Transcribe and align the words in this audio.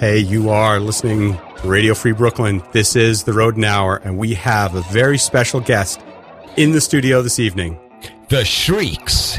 Hey, 0.00 0.18
you 0.18 0.48
are 0.48 0.80
listening 0.80 1.36
to 1.58 1.68
Radio 1.68 1.92
Free 1.92 2.12
Brooklyn. 2.12 2.62
This 2.72 2.96
is 2.96 3.24
the 3.24 3.34
Rodent 3.34 3.66
Hour, 3.66 3.96
and 4.02 4.16
we 4.16 4.32
have 4.32 4.74
a 4.74 4.80
very 4.90 5.18
special 5.18 5.60
guest 5.60 6.00
in 6.56 6.72
the 6.72 6.80
studio 6.80 7.20
this 7.20 7.38
evening. 7.38 7.78
The 8.30 8.42
Shrieks. 8.42 9.38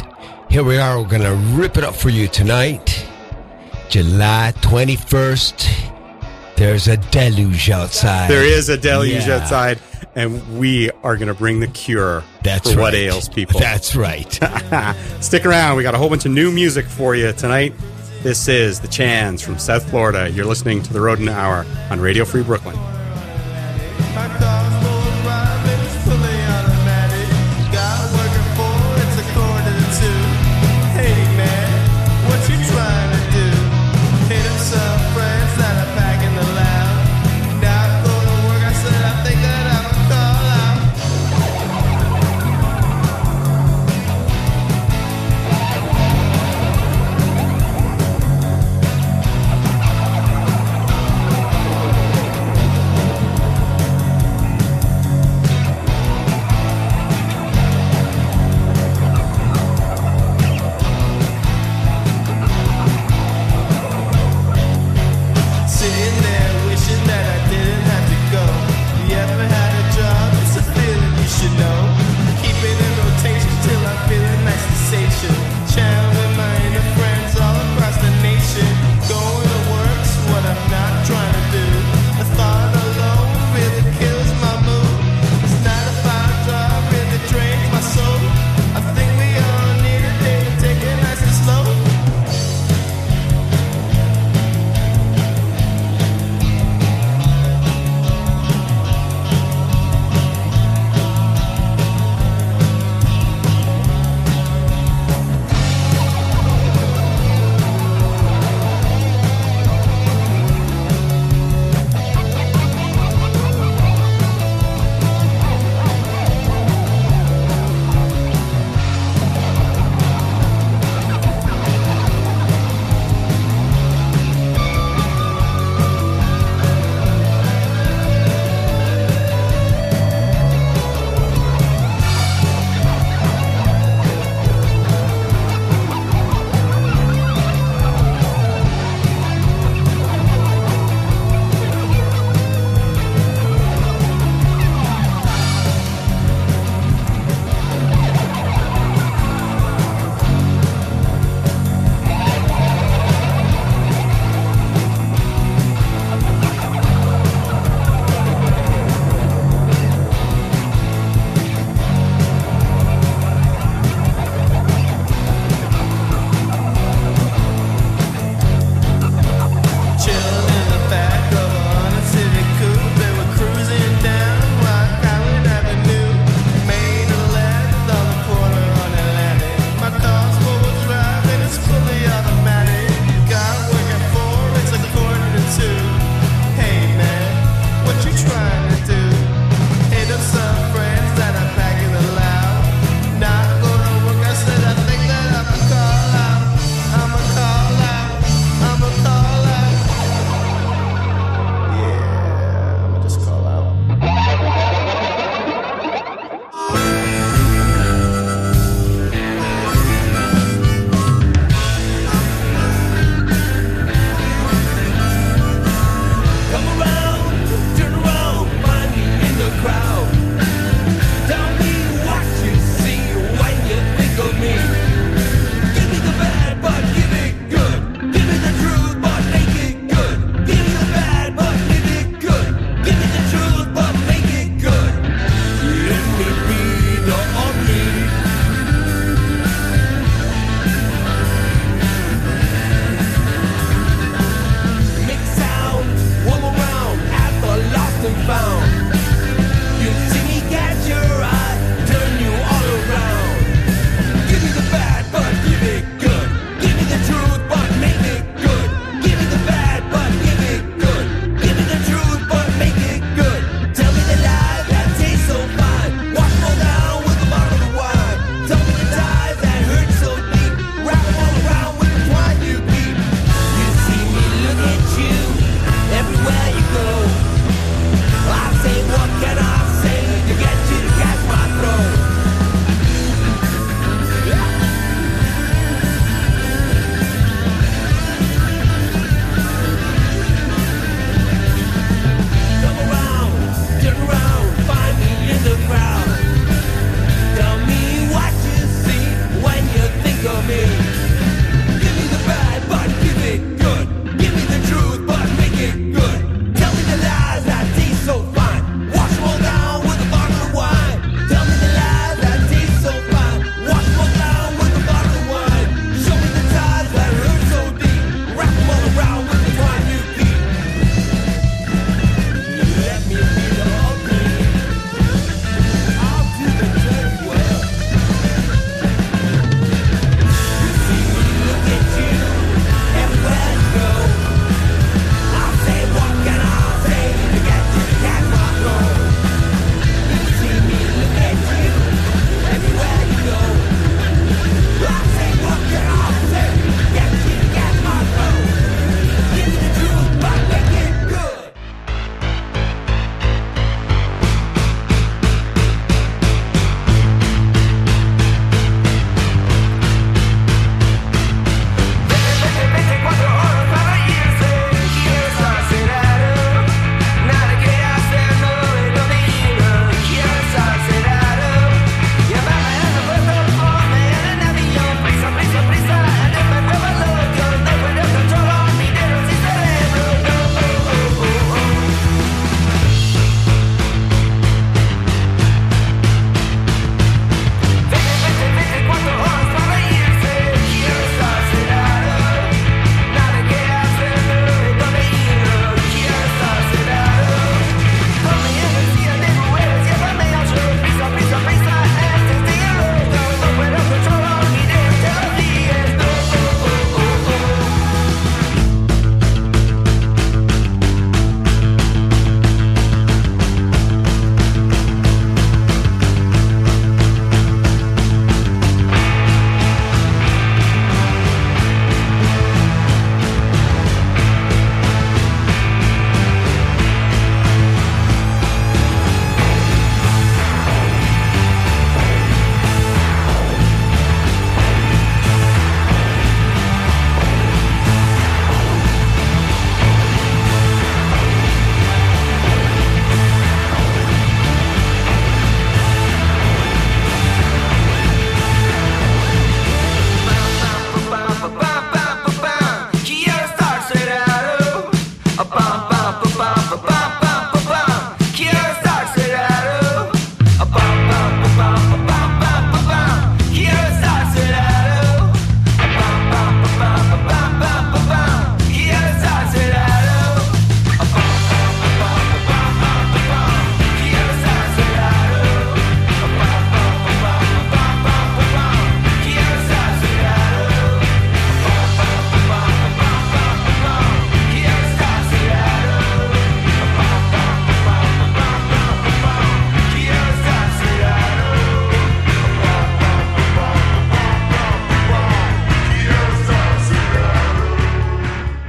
Here 0.52 0.64
we 0.64 0.78
are. 0.78 1.02
We're 1.02 1.08
going 1.08 1.24
to 1.24 1.34
rip 1.60 1.78
it 1.78 1.84
up 1.84 1.96
for 1.96 2.10
you 2.10 2.28
tonight. 2.28 3.08
July 3.90 4.54
21st. 4.58 5.90
There's 6.58 6.88
a 6.88 6.98
deluge 6.98 7.72
outside. 7.72 8.30
There 8.30 8.46
is 8.46 8.70
a 8.70 8.78
deluge 8.78 9.26
Yeah. 9.26 9.38
outside, 9.38 9.80
and 10.14 10.60
we 10.60 10.92
are 11.04 11.16
going 11.18 11.28
to 11.30 11.34
bring 11.34 11.60
the 11.60 11.68
cure 11.70 12.24
That's 12.44 12.70
for 12.72 12.78
right. 12.78 12.84
what 12.84 12.94
ails 12.94 13.30
people. 13.30 13.60
That's 13.60 13.96
right. 13.96 14.32
Stick 15.22 15.44
around. 15.48 15.78
We 15.78 15.82
got 15.82 15.96
a 15.96 15.98
whole 15.98 16.10
bunch 16.10 16.28
of 16.28 16.32
new 16.32 16.52
music 16.52 16.86
for 16.86 17.16
you 17.16 17.34
tonight. 17.34 17.74
This 18.24 18.48
is 18.48 18.80
the 18.80 18.88
Chans 18.88 19.42
from 19.42 19.58
South 19.58 19.90
Florida. 19.90 20.30
You're 20.30 20.46
listening 20.46 20.84
to 20.84 20.94
the 20.94 21.02
Rodent 21.02 21.30
Hour 21.30 21.66
on 21.90 22.00
Radio 22.00 22.24
Free 22.24 22.44
Brooklyn. 22.44 22.91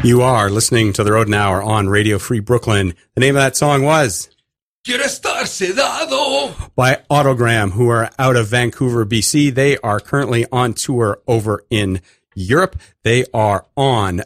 You 0.05 0.23
are 0.23 0.51
listening 0.51 0.93
to 0.95 1.05
the 1.05 1.13
Rodent 1.13 1.37
Hour 1.37 1.63
on 1.63 1.89
Radio 1.89 2.19
Free 2.19 2.41
Brooklyn. 2.41 2.95
The 3.15 3.21
name 3.21 3.37
of 3.37 3.43
that 3.43 3.57
song 3.57 3.85
was 3.85 4.29
Quiero 4.85 5.05
estar 5.05 5.45
sedado. 5.45 6.75
by 6.75 7.03
Autogramm, 7.09 7.71
who 7.71 7.89
are 7.89 8.11
out 8.19 8.35
of 8.35 8.49
Vancouver, 8.49 9.07
BC. 9.07 9.55
They 9.55 9.79
are 9.79 10.01
currently 10.01 10.45
on 10.51 10.75
tour 10.75 11.23
over 11.29 11.65
in 11.71 12.01
Europe. 12.35 12.81
They 13.05 13.27
are 13.33 13.65
on 13.77 14.23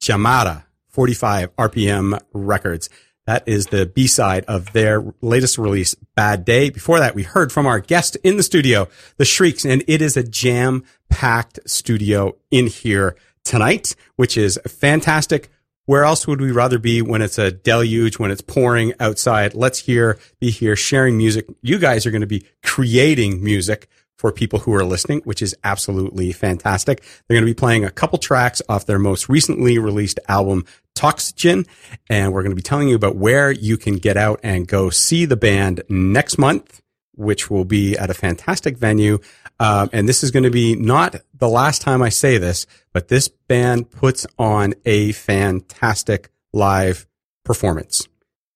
Chamada 0.00 0.64
45 0.88 1.54
RPM 1.56 2.18
Records. 2.32 2.88
That 3.26 3.46
is 3.46 3.66
the 3.66 3.84
B 3.84 4.06
side 4.06 4.46
of 4.46 4.72
their 4.72 5.04
latest 5.20 5.58
release, 5.58 5.94
Bad 6.16 6.46
Day. 6.46 6.70
Before 6.70 6.98
that, 6.98 7.14
we 7.14 7.24
heard 7.24 7.52
from 7.52 7.66
our 7.66 7.78
guest 7.78 8.16
in 8.24 8.38
the 8.38 8.42
studio, 8.42 8.88
The 9.18 9.26
Shrieks, 9.26 9.66
and 9.66 9.84
it 9.86 10.00
is 10.00 10.16
a 10.16 10.22
jam 10.22 10.82
packed 11.10 11.60
studio 11.66 12.36
in 12.50 12.68
here 12.68 13.16
tonight, 13.44 13.94
which 14.16 14.36
is 14.36 14.58
fantastic. 14.66 15.50
Where 15.86 16.04
else 16.04 16.26
would 16.26 16.40
we 16.40 16.52
rather 16.52 16.78
be 16.78 17.02
when 17.02 17.20
it's 17.20 17.38
a 17.38 17.50
deluge, 17.50 18.18
when 18.18 18.30
it's 18.30 18.42
pouring 18.42 18.92
outside? 19.00 19.54
Let's 19.54 19.80
here, 19.80 20.18
be 20.38 20.50
here 20.50 20.76
sharing 20.76 21.16
music. 21.16 21.46
You 21.62 21.78
guys 21.78 22.06
are 22.06 22.12
going 22.12 22.20
to 22.20 22.26
be 22.28 22.46
creating 22.62 23.42
music 23.42 23.88
for 24.20 24.30
people 24.30 24.58
who 24.58 24.74
are 24.74 24.84
listening, 24.84 25.22
which 25.24 25.40
is 25.40 25.56
absolutely 25.64 26.30
fantastic. 26.30 27.00
They're 27.00 27.36
going 27.36 27.46
to 27.46 27.50
be 27.50 27.58
playing 27.58 27.86
a 27.86 27.90
couple 27.90 28.18
tracks 28.18 28.60
off 28.68 28.84
their 28.84 28.98
most 28.98 29.30
recently 29.30 29.78
released 29.78 30.20
album, 30.28 30.66
Toxygen. 30.94 31.64
And 32.10 32.32
we're 32.32 32.42
going 32.42 32.52
to 32.52 32.56
be 32.56 32.62
telling 32.62 32.88
you 32.88 32.96
about 32.96 33.16
where 33.16 33.50
you 33.50 33.78
can 33.78 33.96
get 33.96 34.18
out 34.18 34.38
and 34.42 34.68
go 34.68 34.90
see 34.90 35.24
the 35.24 35.38
band 35.38 35.82
next 35.88 36.36
month, 36.36 36.82
which 37.14 37.50
will 37.50 37.64
be 37.64 37.96
at 37.96 38.10
a 38.10 38.14
fantastic 38.14 38.76
venue. 38.76 39.18
Um, 39.60 39.90
and 39.92 40.08
this 40.08 40.24
is 40.24 40.30
going 40.30 40.44
to 40.44 40.50
be 40.50 40.74
not 40.74 41.16
the 41.34 41.48
last 41.48 41.82
time 41.82 42.00
I 42.02 42.08
say 42.08 42.38
this, 42.38 42.66
but 42.94 43.08
this 43.08 43.28
band 43.28 43.90
puts 43.90 44.26
on 44.38 44.72
a 44.86 45.12
fantastic 45.12 46.30
live 46.52 47.06
performance. 47.44 48.08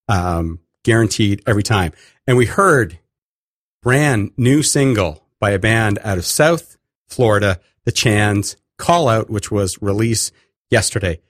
Um, 0.09 0.61
guaranteed 0.83 1.43
every 1.47 1.63
time. 1.63 1.93
And 2.27 2.37
we 2.37 2.47
heard 2.47 2.99
brand 3.83 4.33
new 4.37 4.63
single 4.63 5.27
by 5.41 5.51
a 5.51 5.59
band 5.59 5.99
out 6.03 6.17
of 6.17 6.25
South 6.25 6.79
Florida, 7.07 7.61
the 7.85 7.93
Chans 7.93 8.57
Call 8.79 9.09
Out, 9.09 9.29
which 9.29 9.51
was 9.51 9.81
released 9.83 10.33
yesterday. 10.71 11.21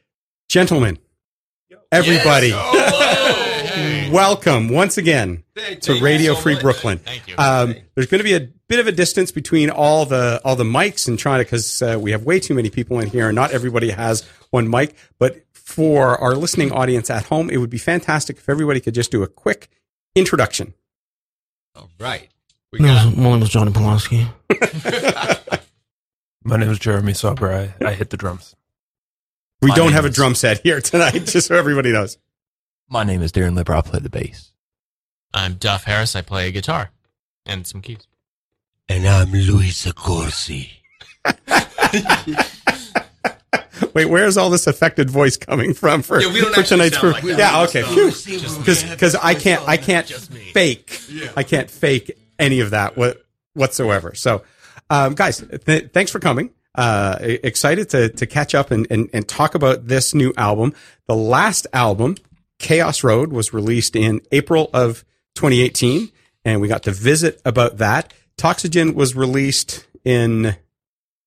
Gentlemen, 0.49 0.99
everybody, 1.91 2.53
welcome 4.13 4.69
once 4.69 4.99
again 4.99 5.43
to 5.81 6.01
Radio 6.01 6.35
Free 6.35 6.59
Brooklyn. 6.61 6.99
Thank 6.99 7.27
you. 7.29 7.35
Um, 7.39 7.75
there's 7.95 8.07
going 8.07 8.21
to 8.21 8.25
be 8.25 8.35
a 8.35 8.49
bit 8.69 8.79
of 8.81 8.87
a 8.87 8.93
distance 8.93 9.31
between 9.31 9.71
all 9.71 10.07
the 10.07 10.41
all 10.45 10.57
the 10.57 10.65
mics 10.65 11.07
and 11.09 11.19
trying 11.19 11.41
to 11.41 11.45
because 11.45 11.83
uh, 11.83 11.99
we 12.01 12.11
have 12.13 12.25
way 12.25 12.41
too 12.41 12.55
many 12.55 12.71
people 12.71 12.99
in 13.01 13.09
here 13.09 13.29
and 13.29 13.35
not 13.37 13.51
everybody 13.53 13.91
has 13.91 14.23
one 14.51 14.69
mic. 14.69 14.97
But 15.19 15.45
for 15.53 16.17
our 16.19 16.35
listening 16.35 16.73
audience 16.73 17.11
at 17.11 17.27
home, 17.27 17.51
it 17.51 17.57
would 17.59 17.71
be 17.71 17.79
fantastic 17.79 18.37
if 18.39 18.49
everybody 18.49 18.81
could 18.81 18.95
just 18.95 19.11
do 19.11 19.23
a 19.23 19.27
quick 19.27 19.69
introduction. 20.15 20.75
All 21.77 21.91
right. 21.99 22.29
We 22.73 22.79
My 22.81 22.87
got 22.89 23.05
name 23.05 23.13
is- 23.13 23.19
my 23.19 23.31
name 23.31 23.43
is 23.43 23.49
Jonny 23.51 23.73
Polonsky. 23.73 24.29
My 26.47 26.59
name 26.59 26.69
is 26.69 26.79
Jeremy 26.79 27.15
Sauber. 27.15 27.51
I, 27.81 27.87
I 27.87 27.95
hit 27.95 28.11
the 28.11 28.19
drums. 28.19 28.55
We 29.63 29.71
My 29.71 29.77
don't 29.77 29.87
name 29.87 29.95
have 29.95 30.05
a 30.05 30.11
drum 30.11 30.35
set 30.35 30.61
here 30.61 30.79
tonight, 30.83 31.13
just 31.25 31.47
so 31.49 31.55
everybody 31.57 31.91
knows. 31.91 32.19
My 32.91 33.03
name 33.03 33.23
is 33.23 33.33
Darren 33.33 33.57
Lipper. 33.57 33.75
I 33.75 33.81
play 33.81 34.01
the 34.01 34.11
bass. 34.11 34.53
I'm 35.33 35.55
Duff 35.55 35.85
Harris. 35.85 36.15
I 36.15 36.21
play 36.21 36.53
guitar 36.53 36.91
and 37.47 37.67
some 37.67 37.81
keys. 37.81 38.07
And 38.89 39.07
I'm 39.07 39.33
Luis 39.33 39.87
Accorsi. 39.87 40.71
Wait, 43.95 44.07
where's 44.07 44.37
all 44.37 44.51
this 44.51 44.67
affected 44.67 45.09
voice 45.09 45.37
coming 45.37 45.73
from 45.73 46.03
for, 46.03 46.21
Yeah, 46.21 46.33
we 46.33 46.41
don't 46.41 46.55
for 46.55 46.63
tonight's 46.63 46.97
sound 46.99 47.15
group? 47.15 47.15
like 47.15 47.25
yeah, 47.25 47.37
that. 47.37 47.69
okay. 47.69 47.83
Because 47.83 48.83
because 48.85 49.15
I 49.17 49.35
can't 49.35 49.67
I 49.69 49.77
can't 49.77 50.09
fake 50.09 51.01
I 51.37 51.43
can't 51.43 51.71
fake 51.71 52.13
any 52.39 52.61
of 52.61 52.71
that 52.71 52.97
what, 52.97 53.25
whatsoever. 53.55 54.15
So, 54.15 54.43
um, 54.91 55.15
guys, 55.15 55.45
th- 55.67 55.93
thanks 55.93 56.11
for 56.11 56.19
coming. 56.19 56.51
Uh, 56.75 57.17
excited 57.21 57.89
to 57.91 58.09
to 58.11 58.27
catch 58.27 58.55
up 58.55 58.71
and, 58.71 58.87
and 58.91 59.09
and 59.13 59.27
talk 59.29 59.55
about 59.55 59.87
this 59.87 60.15
new 60.15 60.33
album. 60.37 60.75
The 61.07 61.17
last 61.17 61.67
album, 61.73 62.17
Chaos 62.59 63.05
Road, 63.05 63.33
was 63.33 63.53
released 63.55 63.95
in 63.97 64.21
April 64.33 64.71
of 64.75 65.05
2018, 65.37 66.11
and 66.45 66.61
we 66.61 66.69
got 66.69 66.83
to 66.85 66.91
visit 66.91 67.41
about 67.45 67.79
that. 67.79 68.13
Toxygen 68.37 68.95
was 68.95 69.15
released 69.15 69.87
in 70.05 70.57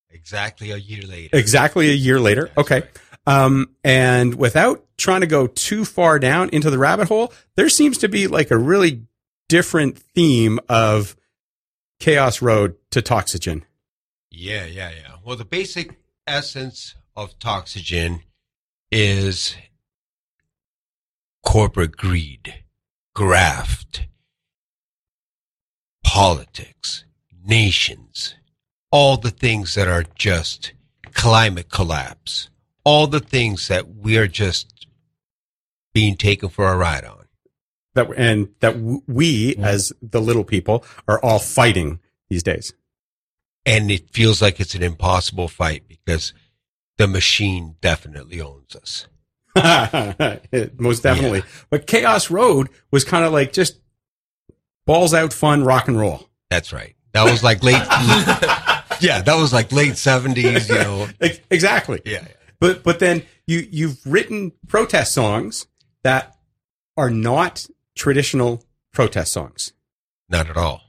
Exactly 0.10 0.72
a 0.72 0.78
year 0.78 1.02
later. 1.04 1.38
exactly 1.38 1.90
a 1.90 1.94
year 1.94 2.20
later. 2.20 2.50
Okay. 2.58 2.84
Um, 3.26 3.72
and 3.84 4.36
without 4.36 4.86
trying 4.98 5.22
to 5.22 5.28
go 5.28 5.48
too 5.48 5.86
far 5.86 6.20
down 6.20 6.50
into 6.50 6.70
the 6.70 6.78
rabbit 6.78 7.08
hole, 7.08 7.34
there 7.56 7.70
seems 7.70 7.98
to 8.00 8.10
be 8.10 8.28
like 8.28 8.52
a 8.52 8.58
really 8.58 9.04
different 9.50 9.98
theme 10.00 10.60
of 10.70 11.16
Chaos 12.00 12.42
Road 12.42 12.76
to 12.92 13.02
Toxygen. 13.02 13.66
Yeah, 14.30 14.66
yeah, 14.66 14.92
yeah. 14.92 15.16
Well, 15.24 15.36
the 15.36 15.46
basic 15.46 15.98
essence 16.26 16.96
of 17.16 17.38
Toxygen 17.40 18.22
is 18.92 19.56
corporate 21.46 21.98
greed, 21.98 22.64
graft, 23.16 24.08
politics, 26.08 27.04
nations, 27.46 28.36
all 28.92 29.18
the 29.18 29.30
things 29.30 29.76
that 29.76 29.90
are 29.90 30.06
just 30.16 30.72
climate 31.14 31.70
collapse, 31.70 32.50
all 32.86 33.08
the 33.08 33.20
things 33.20 33.68
that 33.68 33.94
we 33.94 34.18
are 34.18 34.26
just 34.26 34.88
being 35.94 36.16
taken 36.16 36.48
for 36.48 36.72
a 36.72 36.78
ride 36.78 37.04
on. 37.04 37.26
That 37.94 38.10
and 38.16 38.48
that 38.62 38.80
we 38.80 39.54
mm-hmm. 39.54 39.64
as 39.66 39.92
the 40.02 40.22
little 40.22 40.46
people 40.46 40.86
are 41.10 41.20
all 41.20 41.40
fighting 41.40 42.00
these 42.30 42.42
days. 42.44 42.74
And 43.66 43.92
it 43.92 44.10
feels 44.12 44.42
like 44.42 44.62
it's 44.62 44.76
an 44.76 44.84
impossible 44.84 45.50
fight 45.50 45.90
because 45.90 46.34
the 46.98 47.08
machine 47.08 47.76
definitely 47.82 48.40
owns 48.40 48.78
us. 48.78 49.08
Most 50.78 51.04
definitely. 51.04 51.44
But 51.70 51.86
Chaos 51.86 52.32
Road 52.32 52.70
was 52.92 53.04
kind 53.04 53.26
of 53.26 53.34
like 53.34 53.52
just 53.52 53.80
balls 54.88 55.14
out 55.14 55.34
fun 55.34 55.64
rock 55.64 55.88
and 55.88 56.00
roll. 56.00 56.28
That's 56.50 56.74
right. 56.74 56.96
That 57.14 57.30
was 57.30 57.44
like 57.44 57.64
late. 57.64 57.76
yeah, 59.02 59.22
that 59.22 59.36
was 59.38 59.54
like 59.54 59.72
late 59.72 59.98
seventies. 59.98 60.68
You 60.70 60.76
know. 60.76 61.08
Exactly. 61.52 62.02
Yeah. 62.06 62.26
But 62.60 62.84
but 62.84 63.00
then 63.00 63.24
you 63.46 63.68
you've 63.70 64.00
written 64.06 64.54
protest 64.68 65.14
songs 65.14 65.68
that 66.04 66.36
are 66.96 67.10
not 67.12 67.68
traditional 67.96 68.64
protest 68.94 69.32
songs 69.34 69.74
Not 70.30 70.50
at 70.50 70.58
all. 70.58 70.82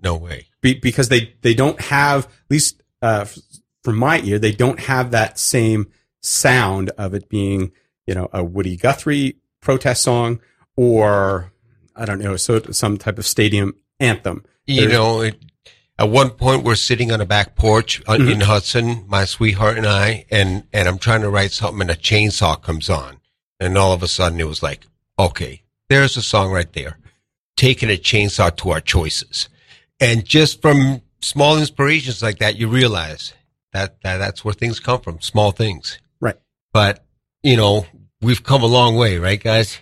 No 0.00 0.16
way. 0.16 0.46
Be, 0.60 0.74
because 0.74 1.08
they 1.08 1.34
they 1.42 1.54
don't 1.54 1.80
have 1.80 2.24
at 2.26 2.50
least 2.50 2.82
uh, 3.02 3.26
from 3.82 3.96
my 3.96 4.20
ear 4.20 4.38
they 4.38 4.52
don't 4.52 4.80
have 4.80 5.12
that 5.12 5.38
same 5.38 5.90
sound 6.20 6.90
of 6.98 7.14
it 7.14 7.28
being 7.28 7.72
you 8.06 8.14
know 8.14 8.28
a 8.32 8.42
Woody 8.42 8.76
Guthrie 8.76 9.36
protest 9.60 10.02
song 10.02 10.40
or 10.76 11.52
I 11.96 12.04
don't 12.04 12.20
know 12.20 12.36
so 12.36 12.60
some 12.72 12.98
type 12.98 13.18
of 13.18 13.26
stadium 13.26 13.76
anthem. 14.00 14.44
You 14.66 14.82
There's- 14.82 14.92
know, 14.92 15.20
it, 15.20 15.36
at 15.98 16.08
one 16.08 16.30
point 16.30 16.64
we're 16.64 16.74
sitting 16.74 17.12
on 17.12 17.20
a 17.20 17.26
back 17.26 17.54
porch 17.54 18.02
uh, 18.08 18.14
in 18.14 18.40
Hudson, 18.40 19.04
my 19.06 19.24
sweetheart 19.24 19.78
and 19.78 19.86
I, 19.86 20.26
and 20.30 20.64
and 20.72 20.88
I'm 20.88 20.98
trying 20.98 21.20
to 21.22 21.30
write 21.30 21.52
something, 21.52 21.82
and 21.82 21.90
a 21.90 21.94
chainsaw 21.94 22.60
comes 22.60 22.90
on, 22.90 23.20
and 23.60 23.78
all 23.78 23.92
of 23.92 24.02
a 24.02 24.08
sudden 24.08 24.40
it 24.40 24.48
was 24.48 24.62
like, 24.62 24.86
okay, 25.18 25.62
there's 25.88 26.16
a 26.16 26.22
song 26.22 26.50
right 26.50 26.72
there, 26.72 26.98
taking 27.56 27.90
a 27.90 27.96
chainsaw 27.96 28.54
to 28.56 28.70
our 28.70 28.80
choices, 28.80 29.48
and 30.00 30.24
just 30.24 30.60
from 30.60 31.00
small 31.20 31.56
inspirations 31.58 32.22
like 32.22 32.38
that, 32.38 32.56
you 32.56 32.66
realize 32.68 33.32
that, 33.72 34.00
that 34.02 34.18
that's 34.18 34.44
where 34.44 34.54
things 34.54 34.80
come 34.80 35.00
from, 35.00 35.20
small 35.20 35.52
things. 35.52 35.98
Right. 36.20 36.36
But 36.72 37.04
you 37.44 37.56
know, 37.56 37.86
we've 38.20 38.42
come 38.42 38.62
a 38.64 38.66
long 38.66 38.96
way, 38.96 39.18
right, 39.18 39.40
guys? 39.40 39.78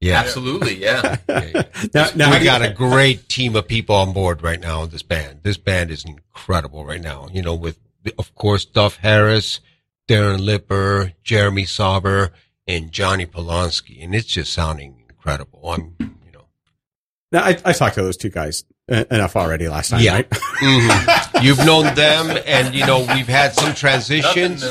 Yeah. 0.00 0.20
Absolutely, 0.20 0.76
yeah. 0.76 1.16
Now, 1.94 2.08
now 2.14 2.30
we 2.38 2.44
got 2.44 2.62
a 2.62 2.70
great 2.74 3.28
team 3.28 3.56
of 3.56 3.66
people 3.66 3.94
on 3.96 4.12
board 4.12 4.42
right 4.42 4.60
now 4.60 4.82
in 4.84 4.90
this 4.90 5.02
band. 5.02 5.40
This 5.42 5.56
band 5.56 5.90
is 5.90 6.04
incredible 6.04 6.84
right 6.84 7.00
now. 7.00 7.28
You 7.32 7.42
know, 7.42 7.54
with 7.54 7.78
of 8.18 8.34
course 8.34 8.64
Duff 8.64 8.96
Harris, 8.96 9.60
Darren 10.08 10.40
Lipper, 10.40 11.12
Jeremy 11.24 11.64
Sauber, 11.64 12.32
and 12.66 12.92
Jonny 12.92 13.26
Polonsky, 13.26 14.02
and 14.02 14.14
it's 14.14 14.26
just 14.26 14.52
sounding 14.52 15.02
incredible. 15.08 15.68
I'm, 15.70 15.94
you 15.98 16.32
know, 16.32 16.46
Now, 17.32 17.42
I, 17.44 17.56
I 17.64 17.72
talked 17.72 17.94
to 17.96 18.02
those 18.02 18.16
two 18.16 18.30
guys 18.30 18.64
uh, 18.90 19.04
enough 19.10 19.36
already 19.36 19.68
last 19.68 19.90
time, 19.90 20.00
Yeah. 20.00 20.14
right? 20.14 20.30
Mhm. 20.30 21.42
you've 21.42 21.58
known 21.64 21.94
them, 21.94 22.36
and 22.46 22.74
you 22.74 22.86
know 22.86 23.00
we've 23.14 23.28
had 23.28 23.52
some 23.54 23.74
transitions. 23.74 24.64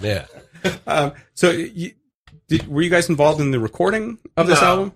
Yeah, 0.00 0.26
um, 0.86 1.12
so, 1.34 1.50
you, 1.50 1.92
did, 2.58 2.68
were 2.68 2.82
you 2.82 2.90
guys 2.90 3.08
involved 3.08 3.40
in 3.40 3.50
the 3.50 3.58
recording 3.60 4.18
of 4.36 4.46
this 4.46 4.60
No. 4.60 4.66
album? 4.66 4.92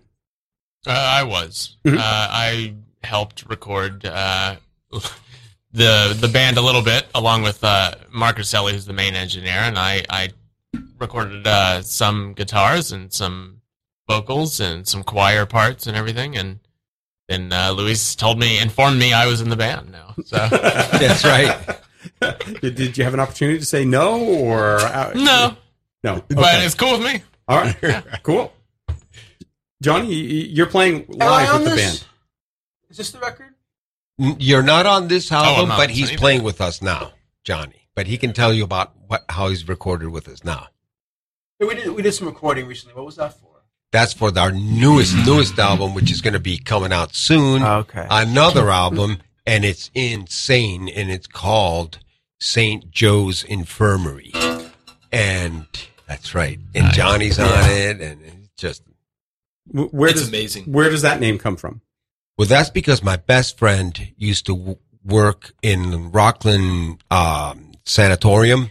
Uh, 0.87 0.91
I 0.91 1.23
was. 1.25 1.77
Mhm. 1.85 1.97
Uh, 1.99 2.01
I 2.03 2.75
helped 3.03 3.45
record 3.49 4.05
uh, 4.05 4.57
the 5.73 6.17
the 6.21 6.29
band 6.29 6.57
a 6.59 6.61
little 6.61 6.83
bit, 6.83 7.07
along 7.15 7.43
with 7.43 7.63
uh, 7.65 7.93
Marc 8.13 8.37
Urselli, 8.39 8.73
who's 8.73 8.87
the 8.87 8.93
main 8.93 9.15
engineer, 9.15 9.59
and 9.59 9.79
I, 9.79 10.05
I 10.11 10.31
recorded 10.99 11.47
uh, 11.47 11.83
some 11.83 12.35
guitars 12.35 12.93
and 12.93 13.13
some 13.13 13.61
vocals 14.09 14.61
and 14.61 14.87
some 14.87 15.03
choir 15.03 15.47
parts 15.47 15.87
and 15.87 15.97
everything. 15.97 16.37
And 16.37 16.61
then 17.29 17.53
uh, 17.53 17.73
Luis 17.73 18.15
told 18.15 18.39
me, 18.39 18.59
informed 18.61 18.99
me 18.99 19.13
I 19.13 19.27
was 19.27 19.41
in 19.41 19.49
the 19.51 19.57
band 19.57 19.91
now. 19.91 20.15
So 20.25 20.37
That's 20.51 21.25
right. 21.25 21.81
did, 22.61 22.77
did 22.77 22.97
you 22.99 23.05
have 23.05 23.15
an 23.15 23.21
opportunity 23.21 23.59
to 23.59 23.65
say 23.65 23.85
no 23.85 24.25
or 24.25 24.79
uh, 24.79 25.13
no, 25.15 25.57
no? 26.05 26.23
but 26.29 26.65
it's 26.65 26.75
cool 26.75 26.99
with 26.99 27.07
me. 27.13 27.23
All 27.49 27.59
right, 27.59 28.05
cool. 28.23 28.53
Johnny, 29.83 30.07
y- 30.07 30.29
y- 30.29 30.49
you're 30.51 30.67
playing 30.67 31.07
live 31.09 31.53
with 31.53 31.65
the 31.65 31.71
this? 31.71 31.99
band. 32.01 32.11
Is 32.91 32.97
this 32.97 33.11
the 33.11 33.19
record? 33.19 33.55
You're 34.19 34.63
not 34.63 34.87
on 34.87 35.09
this 35.09 35.31
oh, 35.31 35.37
I'm 35.37 35.45
album, 35.45 35.69
not. 35.69 35.79
but 35.79 35.91
he's 35.91 36.09
Same. 36.09 36.19
playing 36.19 36.43
with 36.43 36.61
us 36.61 36.81
now, 36.81 37.13
Johnny. 37.45 37.89
But 37.95 38.07
he 38.07 38.19
can 38.19 38.33
tell 38.33 38.53
you 38.53 38.65
about 38.65 38.93
what 39.07 39.25
how 39.29 39.49
he's 39.49 39.69
recorded 39.69 40.09
with 40.09 40.29
us 40.29 40.45
now. 40.45 40.69
Yeah, 41.61 41.69
we 41.69 41.75
did 41.75 41.89
we 41.91 42.03
did 42.03 42.13
some 42.13 42.27
recording 42.27 42.67
recently. 42.67 42.95
What 42.95 43.07
was 43.07 43.17
that 43.17 43.35
for? 43.35 43.47
That's 43.93 44.13
for 44.13 44.37
our 44.39 44.53
newest 44.53 45.15
mm-hmm. 45.15 45.27
newest 45.27 45.59
album, 45.59 45.95
which 45.95 46.11
is 46.11 46.21
going 46.21 46.35
to 46.35 46.41
be 46.41 46.59
coming 46.59 46.93
out 46.93 47.15
soon. 47.15 47.63
Okay. 47.63 48.07
Another 48.11 48.71
album, 48.71 49.19
and 49.47 49.65
it's 49.65 49.91
insane, 49.95 50.89
and 50.89 51.11
it's 51.11 51.27
called 51.27 51.99
Saint 52.39 52.91
Joe's 52.91 53.45
Infirmary, 53.45 54.33
and 55.13 55.67
that's 56.07 56.35
right. 56.35 56.59
And 56.75 56.93
Johnny's 56.93 57.39
on 57.39 57.49
it, 57.71 58.01
and 58.01 58.23
it's 58.23 58.49
just 58.57 58.83
W- 59.73 59.91
Where 59.91 60.11
It's 60.11 60.21
does 60.21 60.29
amazing. 60.29 60.65
where 60.73 60.89
does 60.91 61.03
that 61.03 61.21
name 61.21 61.39
come 61.39 61.57
from? 61.57 61.81
Well, 62.39 62.47
that's 62.47 62.71
because 62.71 63.03
my 63.03 63.17
best 63.17 63.59
friend 63.59 64.13
used 64.17 64.47
to 64.47 64.57
w- 64.57 64.79
work 65.05 65.53
in 65.63 66.13
Rockland 66.13 67.03
um, 67.11 67.73
Sanatorium. 67.85 68.71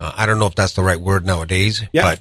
Uh, 0.00 0.12
I 0.16 0.26
don't 0.26 0.38
know 0.38 0.46
if 0.46 0.54
that's 0.54 0.74
the 0.74 0.82
right 0.82 1.00
word 1.00 1.24
nowadays, 1.26 1.82
Yeah. 1.92 2.02
but 2.02 2.20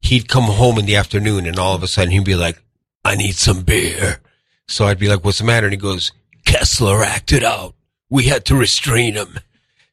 he'd 0.00 0.28
come 0.28 0.44
home 0.44 0.78
in 0.78 0.86
the 0.86 0.96
afternoon 0.96 1.46
and 1.46 1.58
all 1.58 1.74
of 1.74 1.82
a 1.82 1.86
sudden 1.88 2.10
he'd 2.10 2.24
be 2.24 2.34
like, 2.34 2.62
I 3.04 3.14
need 3.14 3.34
some 3.36 3.62
beer. 3.62 4.20
So 4.68 4.86
I'd 4.86 4.98
be 4.98 5.08
like, 5.08 5.24
what's 5.24 5.38
the 5.38 5.44
matter? 5.44 5.66
And 5.66 5.72
he 5.72 5.78
goes, 5.78 6.12
Kessler 6.44 7.02
acted 7.02 7.44
out. 7.44 7.74
We 8.10 8.24
had 8.24 8.44
to 8.46 8.56
restrain 8.56 9.14
him. 9.14 9.38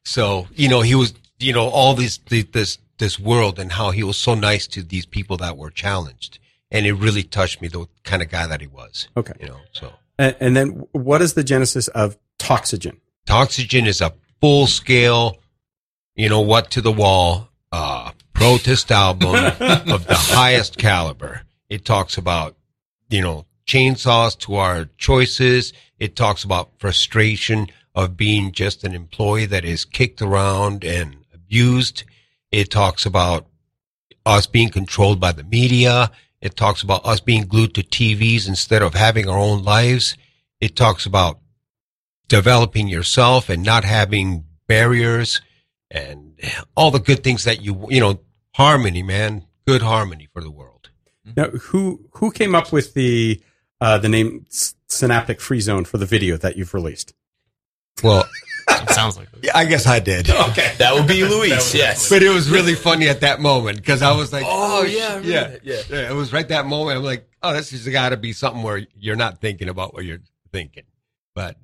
So, 0.04 0.48
you 0.54 0.68
know, 0.68 0.80
he 0.80 0.94
was, 0.94 1.14
you 1.38 1.52
know, 1.52 1.68
all 1.68 1.94
these 1.94 2.18
this, 2.28 2.78
this 2.98 3.18
world 3.18 3.58
and 3.58 3.72
how 3.72 3.90
he 3.90 4.02
was 4.02 4.16
so 4.16 4.34
nice 4.34 4.66
to 4.68 4.82
these 4.82 5.06
people 5.06 5.36
that 5.38 5.56
were 5.56 5.70
challenged. 5.70 6.38
And 6.70 6.86
it 6.86 6.92
really 6.92 7.22
touched 7.22 7.62
me, 7.62 7.68
the 7.68 7.86
kind 8.04 8.22
of 8.22 8.28
guy 8.28 8.46
that 8.46 8.60
he 8.60 8.66
was. 8.66 9.08
Okay. 9.16 9.32
You 9.40 9.48
know, 9.48 9.60
so. 9.72 9.92
And, 10.18 10.36
and 10.40 10.56
then 10.56 10.68
what 10.92 11.22
is 11.22 11.34
the 11.34 11.44
genesis 11.44 11.88
of 11.88 12.18
Toxygen? 12.38 13.00
Toxygen 13.26 13.86
is 13.86 14.00
a 14.00 14.12
full 14.40 14.66
scale, 14.66 15.38
you 16.14 16.28
know 16.28 16.40
what, 16.40 16.70
to 16.72 16.80
the 16.80 16.92
wall, 16.92 17.48
uh, 17.72 18.12
protest 18.32 18.90
album 18.90 19.34
of 19.60 20.06
the 20.06 20.14
highest 20.14 20.78
caliber. 20.78 21.42
It 21.68 21.84
talks 21.84 22.16
about, 22.16 22.56
you 23.08 23.20
know, 23.20 23.46
chainsaws 23.66 24.38
to 24.40 24.56
our 24.56 24.86
choices. 24.96 25.72
It 25.98 26.16
talks 26.16 26.44
about 26.44 26.70
frustration 26.78 27.68
of 27.94 28.16
being 28.16 28.52
just 28.52 28.84
an 28.84 28.94
employee 28.94 29.46
that 29.46 29.64
is 29.64 29.84
kicked 29.84 30.22
around 30.22 30.84
and 30.84 31.16
abused. 31.34 32.04
It 32.50 32.70
talks 32.70 33.06
about 33.06 33.46
us 34.24 34.46
being 34.46 34.70
controlled 34.70 35.20
by 35.20 35.32
the 35.32 35.44
media. 35.44 36.10
It 36.40 36.56
talks 36.56 36.82
about 36.82 37.04
us 37.04 37.20
being 37.20 37.42
glued 37.46 37.74
to 37.74 37.82
TVs 37.82 38.48
instead 38.48 38.82
of 38.82 38.94
having 38.94 39.28
our 39.28 39.38
own 39.38 39.64
lives. 39.64 40.16
It 40.60 40.76
talks 40.76 41.06
about 41.06 41.40
developing 42.28 42.88
yourself 42.88 43.48
and 43.48 43.62
not 43.62 43.84
having 43.84 44.44
barriers 44.66 45.40
and 45.90 46.34
all 46.76 46.90
the 46.90 47.00
good 47.00 47.24
things 47.24 47.44
that 47.44 47.62
you, 47.62 47.86
you 47.88 48.00
know, 48.00 48.20
harmony, 48.54 49.02
man, 49.02 49.46
good 49.66 49.82
harmony 49.82 50.28
for 50.32 50.42
the 50.42 50.50
world. 50.50 50.90
Now, 51.36 51.48
who 51.50 52.08
who 52.14 52.30
came 52.30 52.54
up 52.54 52.72
with 52.72 52.94
the 52.94 53.42
uh, 53.80 53.98
the 53.98 54.08
name 54.08 54.46
S- 54.50 54.74
Synaptic 54.88 55.40
Free 55.40 55.60
Zone 55.60 55.84
for 55.84 55.98
the 55.98 56.06
video 56.06 56.36
that 56.36 56.56
you've 56.56 56.74
released? 56.74 57.14
Well, 58.02 58.28
It 58.70 58.90
sounds 58.90 59.16
like 59.16 59.28
yeah, 59.42 59.52
I 59.54 59.64
guess 59.64 59.86
I 59.86 59.98
did. 60.00 60.28
Okay. 60.50 60.72
That 60.78 60.94
would 60.94 61.06
be 61.06 61.24
Luis, 61.24 61.74
yes. 61.74 62.08
But 62.08 62.22
it 62.22 62.30
was 62.30 62.50
really 62.50 62.74
funny 62.74 63.08
at 63.08 63.20
that 63.20 63.40
moment 63.40 63.78
because 63.78 64.02
I 64.02 64.16
was 64.16 64.32
like, 64.32 64.44
Oh, 64.46 64.80
oh, 64.80 64.82
yeah, 64.84 65.18
yeah, 65.18 65.22
yeah, 65.22 65.56
yeah. 65.62 65.82
yeah. 65.90 66.10
It 66.10 66.14
was 66.14 66.32
right 66.32 66.46
that 66.48 66.66
moment. 66.66 66.98
I'm 66.98 67.04
like, 67.04 67.28
oh, 67.42 67.52
this 67.52 67.70
has 67.70 67.86
got 67.88 68.10
to 68.10 68.16
be 68.16 68.32
something 68.32 68.62
where 68.62 68.86
you're 68.96 69.16
not 69.16 69.40
thinking 69.40 69.68
about 69.68 69.94
what 69.94 70.04
you're 70.04 70.20
thinking. 70.52 70.84
But 71.34 71.56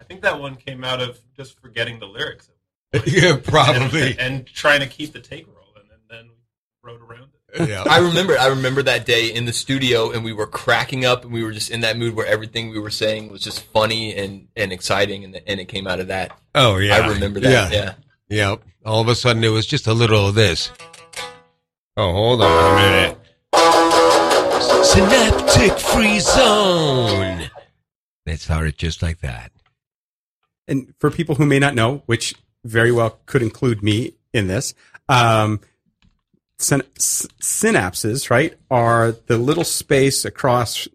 I 0.00 0.04
think 0.04 0.22
that 0.22 0.40
one 0.40 0.56
came 0.56 0.84
out 0.84 1.00
of 1.00 1.18
just 1.36 1.58
forgetting 1.60 1.98
the 1.98 2.06
lyrics 2.06 2.48
yeah, 3.06 3.34
and, 3.34 3.44
probably. 3.44 4.18
and 4.18 4.46
trying 4.46 4.80
to 4.80 4.86
keep 4.86 5.12
the 5.12 5.20
take 5.20 5.46
rolling, 5.46 5.88
and 5.92 6.00
then 6.08 6.30
wrote 6.82 7.00
around 7.02 7.24
it. 7.34 7.37
Yeah. 7.56 7.84
I 7.88 7.98
remember 8.00 8.38
I 8.38 8.48
remember 8.48 8.82
that 8.82 9.06
day 9.06 9.32
in 9.32 9.46
the 9.46 9.52
studio 9.52 10.10
and 10.10 10.22
we 10.22 10.32
were 10.32 10.46
cracking 10.46 11.04
up 11.06 11.24
and 11.24 11.32
we 11.32 11.42
were 11.42 11.52
just 11.52 11.70
in 11.70 11.80
that 11.80 11.96
mood 11.96 12.14
where 12.14 12.26
everything 12.26 12.68
we 12.70 12.78
were 12.78 12.90
saying 12.90 13.30
was 13.30 13.40
just 13.40 13.62
funny 13.72 14.14
and, 14.14 14.48
and 14.54 14.70
exciting 14.70 15.24
and, 15.24 15.40
and 15.46 15.58
it 15.58 15.66
came 15.66 15.86
out 15.86 15.98
of 15.98 16.08
that. 16.08 16.38
Oh 16.54 16.76
yeah, 16.76 16.96
I 16.96 17.08
remember 17.08 17.40
that. 17.40 17.72
Yeah. 17.72 17.78
yeah. 17.78 17.94
yeah. 18.28 18.56
All 18.84 19.00
of 19.00 19.08
a 19.08 19.14
sudden, 19.14 19.42
it 19.44 19.48
was 19.48 19.66
just 19.66 19.86
a 19.86 19.94
little 19.94 20.28
of 20.28 20.34
this. 20.34 20.70
Oh, 21.96 22.12
hold 22.12 22.42
on 22.42 22.72
a 22.72 22.76
minute. 22.76 23.18
Synaptic 24.84 25.78
free 25.78 26.20
zone. 26.20 27.50
It 28.24 28.40
started 28.40 28.78
just 28.78 29.02
like 29.02 29.20
that. 29.20 29.50
And 30.68 30.94
for 30.98 31.10
people 31.10 31.34
who 31.34 31.46
may 31.46 31.58
not 31.58 31.74
know, 31.74 32.02
which 32.06 32.34
very 32.64 32.92
well 32.92 33.18
could 33.26 33.42
include 33.42 33.82
me 33.82 34.12
in 34.32 34.46
this, 34.46 34.74
um, 35.08 35.60
syn- 36.58 36.82
synapses, 36.98 38.30
right, 38.30 38.54
are 38.70 39.12
the 39.26 39.38
little 39.38 39.64
space 39.64 40.24
across 40.24 40.88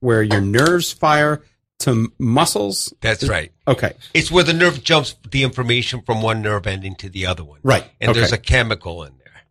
where 0.00 0.22
your 0.22 0.40
nerves 0.40 0.92
fire 0.92 1.42
to 1.80 1.90
m- 1.90 2.12
muscles. 2.18 2.92
That's 3.00 3.28
right. 3.28 3.52
Okay, 3.66 3.92
It's 4.14 4.30
where 4.30 4.44
the 4.44 4.52
nerve 4.52 4.82
jumps 4.82 5.14
the 5.30 5.42
information 5.42 6.02
from 6.02 6.22
one 6.22 6.42
nerve 6.42 6.66
ending 6.66 6.94
to 6.96 7.08
the 7.08 7.26
other 7.26 7.44
one. 7.44 7.60
right. 7.62 7.84
And 8.00 8.10
okay. 8.10 8.20
there's 8.20 8.32
a 8.32 8.38
chemical 8.38 9.04
in 9.04 9.12
there. 9.18 9.42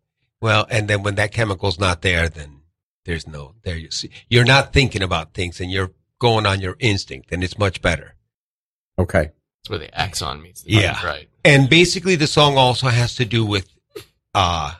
Well, 0.41 0.65
and 0.69 0.87
then 0.87 1.03
when 1.03 1.15
that 1.15 1.31
chemical's 1.31 1.79
not 1.79 2.01
there, 2.01 2.27
then 2.29 2.61
there's 3.05 3.27
no 3.27 3.53
there. 3.63 3.77
You 3.77 3.91
see, 3.91 4.09
you're 4.29 4.45
not 4.45 4.73
thinking 4.73 5.01
about 5.03 5.33
things, 5.33 5.59
and 5.61 5.71
you're 5.71 5.91
going 6.19 6.45
on 6.45 6.61
your 6.61 6.75
instinct, 6.79 7.31
and 7.31 7.43
it's 7.43 7.57
much 7.57 7.81
better. 7.81 8.15
okay. 8.99 9.31
that's 9.63 9.69
where 9.69 9.79
the 9.79 9.93
axon 9.99 10.41
meets 10.41 10.61
the 10.63 10.71
Yeah. 10.71 11.03
right. 11.05 11.29
And 11.43 11.69
basically, 11.69 12.15
the 12.15 12.27
song 12.27 12.57
also 12.57 12.87
has 12.87 13.15
to 13.15 13.25
do 13.25 13.43
with 13.45 13.69
uh, 14.35 14.73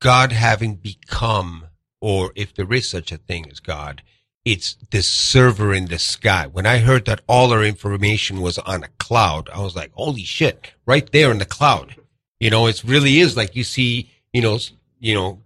God 0.00 0.32
having 0.32 0.76
become, 0.76 1.66
or 2.00 2.32
if 2.34 2.54
there 2.54 2.72
is 2.72 2.88
such 2.88 3.12
a 3.12 3.18
thing 3.18 3.50
as 3.50 3.60
God, 3.60 4.02
it's 4.44 4.76
this 4.90 5.06
server 5.06 5.74
in 5.74 5.86
the 5.86 5.98
sky. 5.98 6.46
When 6.46 6.64
I 6.66 6.78
heard 6.78 7.04
that 7.04 7.20
all 7.26 7.52
our 7.52 7.62
information 7.62 8.40
was 8.40 8.56
on 8.58 8.82
a 8.82 8.88
cloud, 8.98 9.50
I 9.50 9.60
was 9.60 9.76
like, 9.76 9.92
holy 9.92 10.24
shit, 10.24 10.72
right 10.86 11.10
there 11.12 11.30
in 11.30 11.38
the 11.38 11.44
cloud. 11.44 11.96
You 12.38 12.48
know, 12.48 12.66
it 12.66 12.82
really 12.82 13.20
is 13.20 13.36
like 13.36 13.54
you 13.54 13.64
see, 13.64 14.10
you 14.32 14.40
know, 14.40 14.58
you 14.98 15.14
know, 15.14 15.42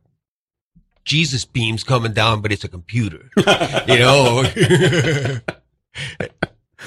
Jesus 1.04 1.44
beams 1.44 1.82
coming 1.82 2.12
down, 2.12 2.40
but 2.40 2.52
it's 2.52 2.64
a 2.64 2.68
computer, 2.68 3.30
you 3.36 3.98
know, 3.98 4.42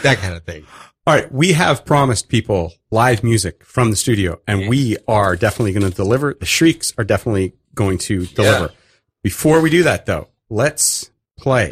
that 0.02 0.18
kind 0.18 0.34
of 0.34 0.44
thing. 0.44 0.66
All 1.08 1.14
right, 1.14 1.32
we 1.32 1.54
have 1.54 1.86
promised 1.86 2.28
people 2.28 2.74
live 2.92 3.24
music 3.24 3.64
from 3.64 3.92
the 3.92 3.96
studio, 3.96 4.42
and 4.46 4.68
we 4.68 4.98
are 5.08 5.38
definitely 5.38 5.72
going 5.72 5.90
to 5.90 5.96
deliver. 5.96 6.34
The 6.34 6.46
Shrieks 6.46 6.94
are 6.98 7.06
definitely 7.06 7.54
going 7.74 7.98
to 8.00 8.26
deliver. 8.26 8.74
Before 9.24 9.62
we 9.62 9.70
do 9.70 9.84
that, 9.84 10.06
though, 10.06 10.28
let's 10.50 11.10
play 11.38 11.72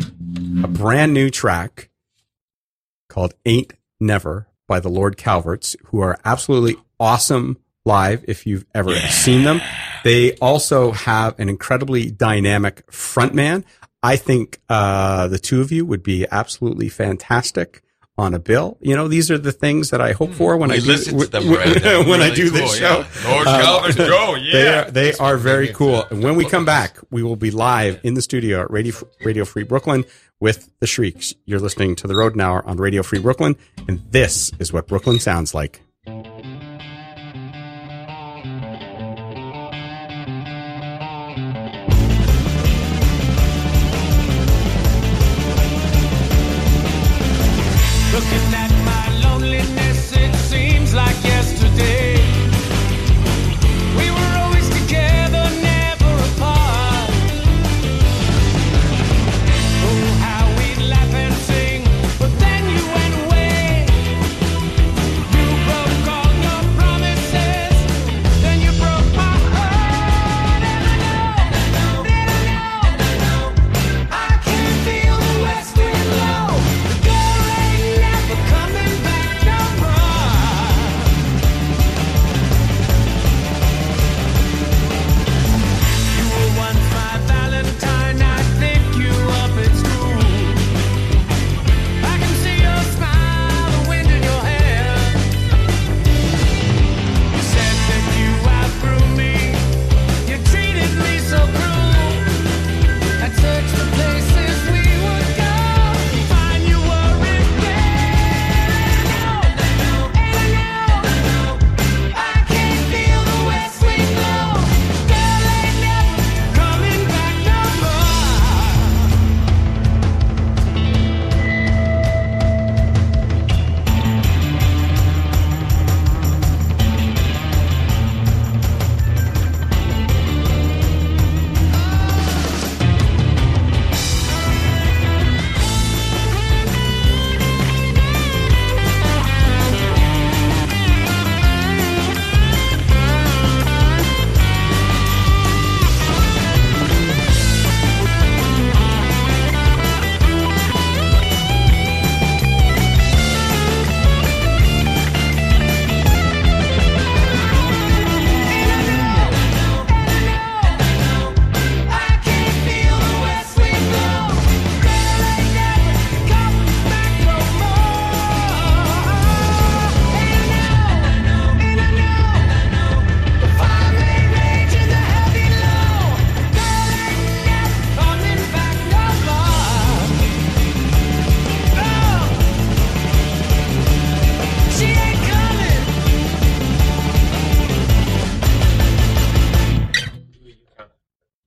a 0.63 0.69
brand 0.69 1.13
new 1.13 1.29
track 1.29 1.89
called 3.09 3.33
Ain't 3.45 3.73
Never 3.99 4.47
by 4.69 4.79
the 4.79 4.87
Lord 4.87 5.17
Calverts, 5.17 5.75
who 5.87 5.99
are 5.99 6.17
absolutely 6.23 6.77
awesome 6.97 7.57
live 7.83 8.23
if 8.29 8.47
you've 8.47 8.65
ever 8.73 8.95
seen 8.95 9.43
them. 9.43 9.59
They 10.05 10.35
also 10.37 10.91
have 10.91 11.37
an 11.41 11.49
incredibly 11.49 12.09
dynamic 12.09 12.87
frontman. 12.87 13.65
I 14.01 14.15
think 14.15 14.61
uh, 14.69 15.27
the 15.27 15.39
two 15.39 15.59
of 15.59 15.73
you 15.73 15.85
would 15.85 16.03
be 16.03 16.25
absolutely 16.31 16.87
fantastic 16.87 17.81
on 18.17 18.33
a 18.33 18.39
bill. 18.39 18.77
You 18.81 18.95
know, 18.95 19.07
these 19.07 19.29
are 19.29 19.37
the 19.37 19.51
things 19.51 19.89
that 19.89 19.99
I 19.99 20.13
hope 20.13 20.31
for 20.33 20.55
when 20.57 20.69
We 20.69 20.77
I 20.77 20.79
do 20.79 20.95
them, 21.25 21.47
when, 21.49 21.57
right? 21.57 21.83
When 22.07 22.21
I 22.21 22.25
really 22.29 22.35
do 22.35 22.49
this 22.49 22.61
cool, 22.61 22.69
show. 22.69 23.05
yeah. 23.25 23.31
Lord 23.31 23.47
Um, 23.47 23.61
Calvert, 23.61 23.97
go, 23.97 24.35
yeah. 24.41 24.51
They 24.53 24.67
are, 24.77 24.91
they 24.91 25.13
are 25.15 25.37
very 25.37 25.67
cool. 25.73 26.03
And 26.09 26.23
when 26.23 26.35
we 26.35 26.45
come 26.45 26.63
back, 26.65 26.97
we 27.11 27.23
will 27.23 27.35
be 27.35 27.51
live 27.51 27.99
in 28.03 28.13
the 28.13 28.21
studio 28.21 28.61
at 28.61 28.71
Radio, 28.71 28.95
Radio 29.23 29.43
Free 29.45 29.63
Brooklyn 29.63 30.05
with 30.39 30.69
the 30.79 30.87
Shrieks. 30.87 31.33
You're 31.45 31.59
listening 31.59 31.95
to 31.97 32.07
the 32.07 32.15
Rodent 32.15 32.41
Hour 32.41 32.65
on 32.65 32.77
Radio 32.77 33.03
Free 33.03 33.19
Brooklyn, 33.19 33.55
and 33.87 34.01
this 34.11 34.51
is 34.59 34.71
what 34.71 34.87
Brooklyn 34.87 35.19
sounds 35.19 35.53
like. 35.53 35.81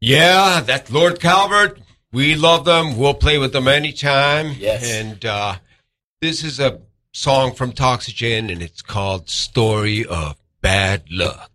Yeah, 0.08 0.60
that 0.60 0.90
Lord 0.90 1.20
Calvert. 1.20 1.80
We 2.12 2.34
love 2.34 2.64
them. 2.64 2.96
We'll 2.96 3.12
play 3.12 3.36
with 3.36 3.52
them 3.52 3.68
anytime. 3.68 4.54
Yes. 4.58 4.90
And 4.90 5.22
uh, 5.22 5.56
this 6.22 6.42
is 6.42 6.58
a 6.58 6.80
song 7.12 7.54
from 7.54 7.72
Toxygen, 7.72 8.48
and 8.48 8.62
it's 8.62 8.80
called 8.80 9.28
Story 9.28 10.06
of 10.06 10.36
Bad 10.62 11.02
Luck. 11.10 11.50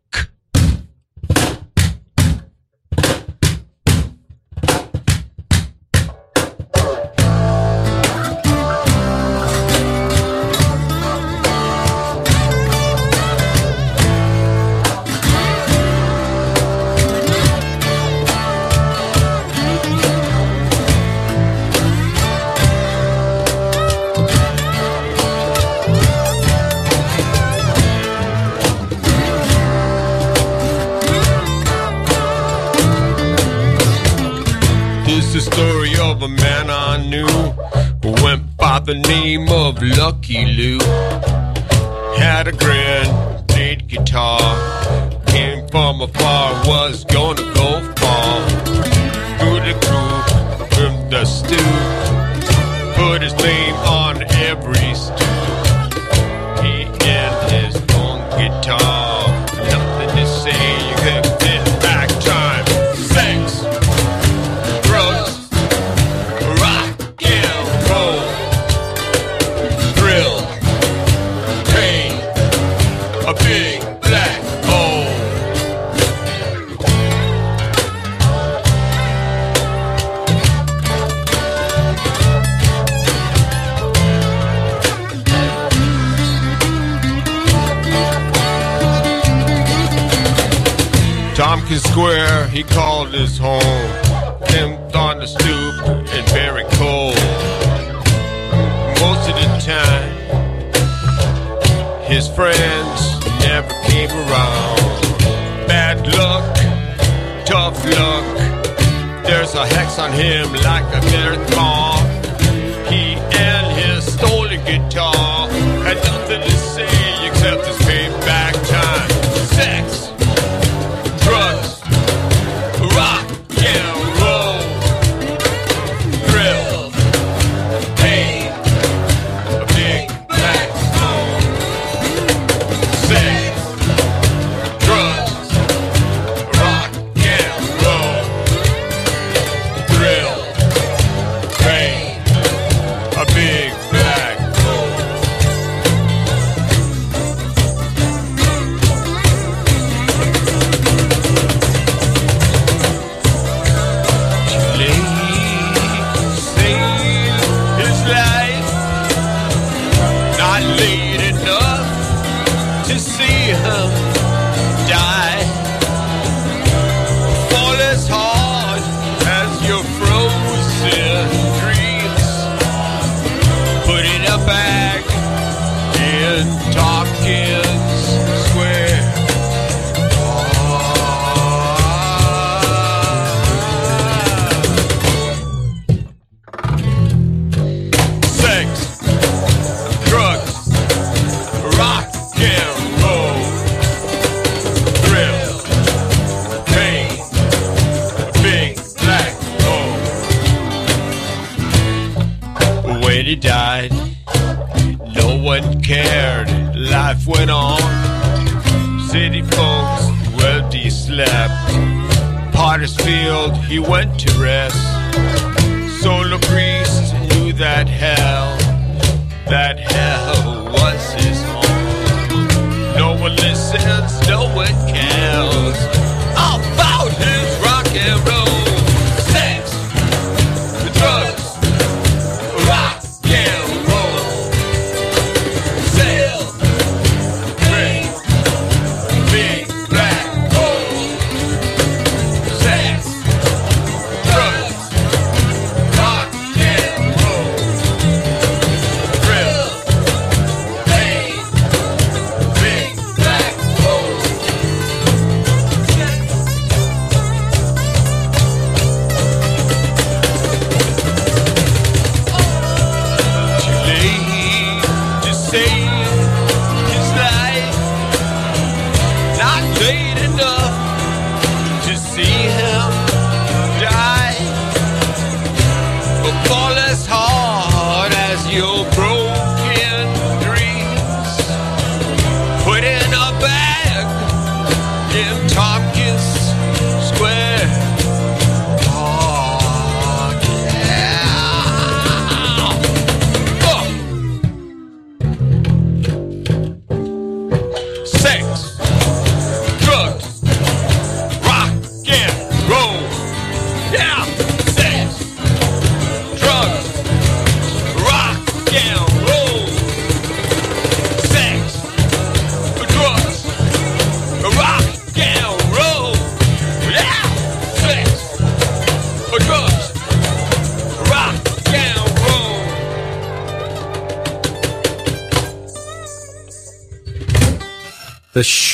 the 38.93 39.08
name 39.08 39.49
of 39.49 39.82
Lucky 39.82 40.45
Luke. 40.45 40.82
Had 42.15 42.47
a 42.47 42.51
grin, 42.51 43.08
played 43.47 43.88
guitar. 43.88 44.39
Came 45.27 45.67
from 45.69 46.01
afar, 46.01 46.53
was 46.67 47.03
gonna 47.06 47.41
go 47.56 47.69
far. 47.95 48.49
Through 49.39 49.62
the 49.67 49.75
crew, 49.84 50.67
from 50.75 51.10
the 51.10 51.25
stew. 51.25 51.92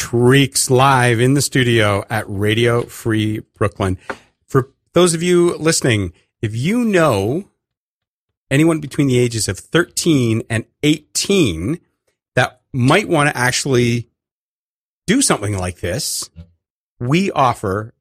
Shrieks 0.09 0.71
live 0.71 1.19
in 1.19 1.35
the 1.35 1.41
studio 1.41 2.03
at 2.09 2.25
Radio 2.27 2.81
Free 2.81 3.41
Brooklyn. 3.53 3.99
For 4.47 4.71
those 4.93 5.13
of 5.13 5.21
you 5.21 5.55
listening, 5.57 6.13
if 6.41 6.55
you 6.55 6.83
know 6.83 7.47
anyone 8.49 8.79
between 8.79 9.05
the 9.07 9.19
ages 9.19 9.47
of 9.47 9.59
13 9.59 10.41
and 10.49 10.65
18 10.81 11.79
that 12.33 12.61
might 12.73 13.07
want 13.07 13.29
to 13.29 13.37
actually 13.37 14.09
do 15.05 15.21
something 15.21 15.55
like 15.55 15.79
this, 15.81 16.31
we 16.99 17.29
offer 17.31 17.93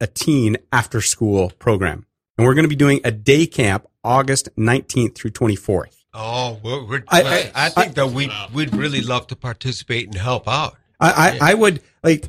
a 0.00 0.08
teen 0.08 0.56
after 0.72 1.00
school 1.00 1.50
program. 1.60 2.06
And 2.36 2.44
we're 2.44 2.54
going 2.54 2.64
to 2.64 2.68
be 2.68 2.74
doing 2.74 3.00
a 3.04 3.12
day 3.12 3.46
camp 3.46 3.86
August 4.02 4.48
19th 4.56 5.14
through 5.14 5.30
24th. 5.30 5.94
Oh, 6.12 6.58
we're, 6.64 6.84
we're, 6.84 7.04
I- 7.06 7.22
I, 7.22 7.26
I- 7.54 7.66
I, 7.66 7.68
think 7.68 7.94
that 7.94 8.08
we 8.10 8.28
we'd 8.52 8.74
really 8.74 9.00
love 9.00 9.28
to 9.28 9.36
participate 9.36 10.06
and 10.08 10.16
help 10.16 10.48
out. 10.48 10.76
I, 11.02 11.38
I, 11.40 11.50
I 11.50 11.54
would 11.54 11.82
like 12.02 12.28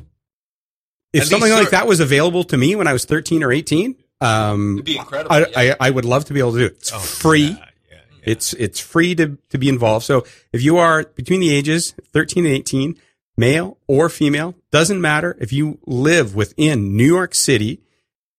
if 1.12 1.24
something 1.24 1.50
like 1.52 1.70
that 1.70 1.86
was 1.86 2.00
available 2.00 2.44
to 2.44 2.56
me 2.56 2.74
when 2.76 2.86
I 2.88 2.92
was 2.92 3.04
13 3.04 3.42
or 3.42 3.52
18. 3.52 3.94
Um, 4.20 4.74
It'd 4.74 4.84
be 4.84 4.96
incredible. 4.96 5.32
I, 5.34 5.38
yeah. 5.62 5.74
I, 5.80 5.88
I 5.88 5.90
would 5.90 6.04
love 6.04 6.24
to 6.26 6.34
be 6.34 6.40
able 6.40 6.52
to 6.52 6.58
do 6.58 6.66
it. 6.66 6.72
It's 6.78 6.92
Oh, 6.92 6.98
free. 6.98 7.42
yeah, 7.48 7.50
yeah, 7.58 7.64
yeah. 7.90 7.96
It's 8.24 8.52
it's 8.54 8.80
free 8.80 9.14
to 9.16 9.38
to 9.50 9.58
be 9.58 9.68
involved. 9.68 10.04
So 10.06 10.24
if 10.52 10.62
you 10.62 10.78
are 10.78 11.04
between 11.04 11.40
the 11.40 11.54
ages 11.54 11.94
13 12.12 12.46
and 12.46 12.54
18, 12.54 12.98
male 13.36 13.78
or 13.86 14.08
female, 14.08 14.54
doesn't 14.72 15.00
matter. 15.00 15.36
If 15.40 15.52
you 15.52 15.78
live 15.86 16.34
within 16.34 16.96
New 16.96 17.06
York 17.06 17.34
City 17.34 17.80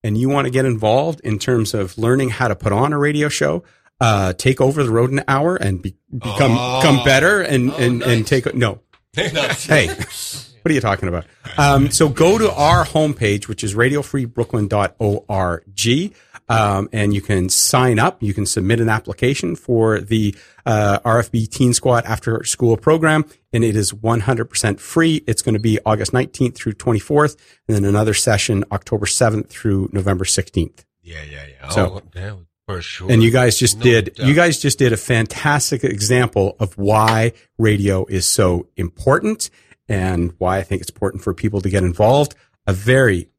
and 0.04 0.18
you 0.18 0.28
want 0.30 0.46
to 0.46 0.52
get 0.52 0.66
involved 0.66 1.20
in 1.22 1.40
terms 1.40 1.74
of 1.74 1.98
learning 1.98 2.30
how 2.30 2.48
to 2.48 2.56
put 2.56 2.72
on 2.72 2.94
a 2.94 2.98
radio 2.98 3.28
show, 3.30 3.64
uh, 4.02 4.34
take 4.34 4.60
over 4.62 4.84
the 4.84 4.92
Rodent 4.92 5.24
Hour 5.28 5.56
and 5.56 5.82
be, 5.82 5.96
become 6.12 6.56
Oh. 6.58 6.82
become 6.82 7.04
better 7.06 7.42
and 7.42 7.72
and 7.74 8.02
and 8.04 8.22
nice. 8.22 8.30
take 8.30 8.54
no. 8.56 8.80
hey, 9.68 9.88
what 9.88 10.72
are 10.72 10.74
you 10.74 10.82
talking 10.82 11.10
about? 11.10 11.26
Um, 11.58 11.92
so 11.92 12.10
go 12.10 12.38
to 12.38 12.52
our 12.52 12.86
homepage, 12.86 13.48
which 13.48 13.64
is 13.64 13.76
radiofreebrooklyn.org, 13.76 16.16
um, 16.48 16.90
and 16.94 17.14
you 17.14 17.22
can 17.22 17.50
sign 17.50 18.00
up. 18.00 18.22
You 18.22 18.34
can 18.34 18.46
submit 18.46 18.80
an 18.80 18.90
application 18.90 19.56
for 19.56 20.00
the 20.02 20.36
uh, 20.66 21.00
RFB 21.00 21.50
Teen 21.50 21.74
Squad 21.74 22.06
After 22.06 22.44
School 22.44 22.78
program, 22.78 23.26
and 23.54 23.64
it 23.64 23.76
is 23.76 23.92
100% 23.94 24.80
free. 24.80 25.24
It's 25.28 25.42
going 25.42 25.54
to 25.54 25.60
be 25.60 25.80
August 25.86 26.12
19th 26.12 26.56
through 26.56 26.74
24th, 26.74 27.38
and 27.68 27.76
then 27.76 27.86
another 27.86 28.14
session 28.14 28.64
October 28.72 29.06
7th 29.06 29.48
through 29.50 29.90
November 29.94 30.26
16th. 30.26 30.84
yeah, 31.02 31.24
yeah, 31.24 31.46
yeah. 31.62 31.70
So- 31.70 31.96
oh, 31.96 32.02
yeah, 32.16 32.36
for 32.68 32.82
sure. 32.82 33.12
And 33.12 33.22
you 33.24 33.32
guys 33.32 33.58
just 33.58 33.78
No 33.78 33.84
did, 33.84 34.14
doubt. 34.16 34.28
you 34.28 34.34
guys 34.34 34.60
just 34.60 34.80
did 34.80 34.92
a 34.94 34.98
fantastic 34.98 35.84
example 35.84 36.56
of 36.60 36.78
why 36.78 37.34
radio 37.58 38.06
is 38.06 38.26
so 38.26 38.68
important 38.76 39.50
and 39.88 40.34
why 40.40 40.58
I 40.58 40.64
think 40.64 40.82
it's 40.82 40.90
important 40.90 41.24
for 41.24 41.34
people 41.34 41.62
to 41.62 41.70
get 41.70 41.84
involved. 41.84 42.36
A 42.68 42.74
very 42.74 43.30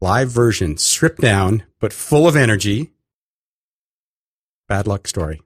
live 0.00 0.30
version, 0.30 0.76
stripped 0.76 1.20
down, 1.20 1.64
but 1.80 1.92
full 1.92 2.28
of 2.28 2.36
energy. 2.36 2.92
Bad 4.68 4.86
luck 4.86 5.08
story. 5.08 5.40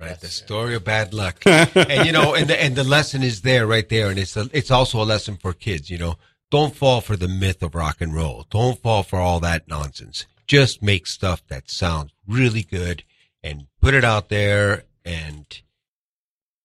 right, 0.00 0.18
the 0.20 0.26
story 0.26 0.74
of 0.74 0.82
bad 0.84 1.14
luck. 1.14 1.40
and 1.46 2.06
you 2.06 2.12
know, 2.12 2.34
and 2.34 2.48
the 2.50 2.60
and 2.60 2.74
the 2.74 2.82
lesson 2.84 3.22
is 3.22 3.42
there, 3.42 3.66
right 3.66 3.88
there, 3.88 4.10
and 4.10 4.18
it's 4.18 4.36
a, 4.36 4.48
it's 4.52 4.70
also 4.70 5.00
a 5.00 5.04
lesson 5.04 5.36
for 5.36 5.52
kids. 5.52 5.90
You 5.90 5.98
know, 5.98 6.16
don't 6.50 6.74
fall 6.74 7.00
for 7.00 7.16
the 7.16 7.28
myth 7.28 7.62
of 7.62 7.74
rock 7.76 8.00
and 8.00 8.12
roll. 8.12 8.46
Don't 8.50 8.80
fall 8.82 9.04
for 9.04 9.20
all 9.20 9.38
that 9.40 9.68
nonsense. 9.68 10.26
Just 10.48 10.82
make 10.82 11.06
stuff 11.06 11.42
that 11.46 11.70
sounds 11.70 12.10
really 12.26 12.62
good 12.62 13.04
and 13.42 13.66
put 13.80 13.94
it 13.94 14.04
out 14.04 14.28
there. 14.28 14.84
And 15.04 15.46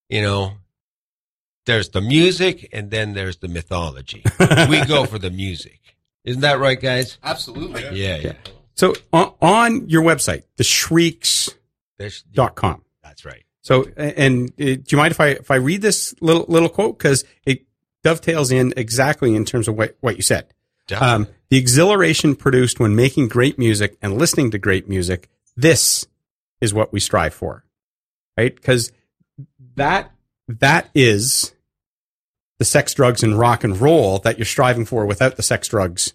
you 0.10 0.22
know, 0.22 0.54
there's 1.66 1.90
the 1.90 2.02
music, 2.02 2.70
and 2.72 2.92
then 2.92 3.14
there's 3.14 3.38
the 3.38 3.48
mythology. 3.48 4.24
we 4.70 4.86
go 4.86 5.06
for 5.06 5.20
the 5.20 5.32
music. 5.32 5.80
Isn't 6.24 6.42
that 6.42 6.60
right, 6.60 6.80
guys? 6.80 7.18
Absolutely. 7.24 7.84
Yeah, 8.00 8.18
yeah. 8.18 8.34
So 8.76 8.94
on, 9.12 9.34
on 9.42 9.90
your 9.90 10.04
website, 10.04 10.44
theshrieks.com. 10.58 11.56
There's, 11.98 12.24
that's 13.04 13.26
right. 13.26 13.44
So, 13.62 13.86
and 13.98 14.50
uh, 14.52 14.54
do 14.56 14.84
you 14.88 14.98
mind 14.98 15.12
if 15.12 15.20
I 15.20 15.28
if 15.30 15.52
I 15.52 15.56
read 15.56 15.82
this 15.82 16.16
little 16.22 16.46
little 16.48 16.70
quote 16.70 16.98
because 16.98 17.26
it 17.46 17.66
dovetails 18.04 18.52
in 18.52 18.74
exactly 18.78 19.36
in 19.36 19.44
terms 19.44 19.68
of 19.68 19.76
what 19.76 19.98
what 20.00 20.16
you 20.16 20.22
said. 20.22 20.54
Um, 21.02 21.28
the 21.50 21.58
exhilaration 21.58 22.36
produced 22.36 22.80
when 22.80 22.96
making 22.96 23.28
great 23.28 23.60
music 23.60 23.98
and 24.02 24.18
listening 24.18 24.52
to 24.52 24.58
great 24.58 24.88
music. 24.88 25.28
This 25.58 26.06
is 26.62 26.74
what 26.74 26.94
we 26.94 27.00
strive 27.02 27.34
for, 27.34 27.66
right? 28.38 28.56
Because 28.56 28.92
that 29.76 30.12
that 30.48 30.90
is 30.96 31.54
the 32.60 32.66
sex, 32.66 32.94
drugs, 32.94 33.24
and 33.24 33.38
rock 33.38 33.64
and 33.64 33.80
roll 33.80 34.20
that 34.20 34.38
you're 34.38 34.46
striving 34.46 34.86
for 34.86 35.06
without 35.06 35.36
the 35.36 35.44
sex, 35.44 35.68
drugs, 35.68 36.14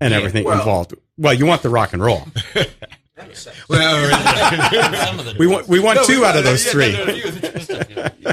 and 0.00 0.12
Yeah, 0.12 0.18
everything 0.18 0.44
well- 0.44 0.58
involved. 0.58 0.94
Well, 1.16 1.32
you 1.34 1.46
want 1.46 1.62
the 1.62 1.68
rock 1.70 1.92
and 1.92 2.02
roll. 2.02 2.26
well, 3.68 4.10
Some 5.06 5.18
of 5.20 5.24
the 5.26 5.36
We 5.38 5.46
want 5.46 5.68
we 5.68 5.78
want 5.80 5.96
No, 5.96 6.04
two 6.04 6.20
we- 6.20 6.26
out 6.26 6.36
of 6.36 6.44
those 6.44 6.64
yeah, 6.66 6.72
three. 6.72 6.92
no, 6.92 7.04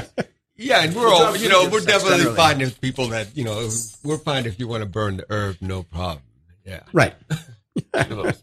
Yeah, 0.56 0.82
and 0.84 0.94
we're 0.94 1.08
all, 1.08 1.36
you 1.36 1.48
know, 1.48 1.68
we're 1.70 1.80
definitely 1.80 2.18
generally. 2.18 2.36
fine 2.36 2.60
if 2.60 2.80
people 2.80 3.08
that, 3.08 3.36
you 3.36 3.44
know, 3.44 3.68
we're 4.04 4.18
fine 4.18 4.46
if 4.46 4.58
you 4.60 4.68
want 4.68 4.82
to 4.82 4.88
burn 4.88 5.16
the 5.18 5.26
herb, 5.30 5.56
no 5.60 5.82
problem. 5.84 6.22
Yeah. 6.66 6.80
Right. 6.92 7.14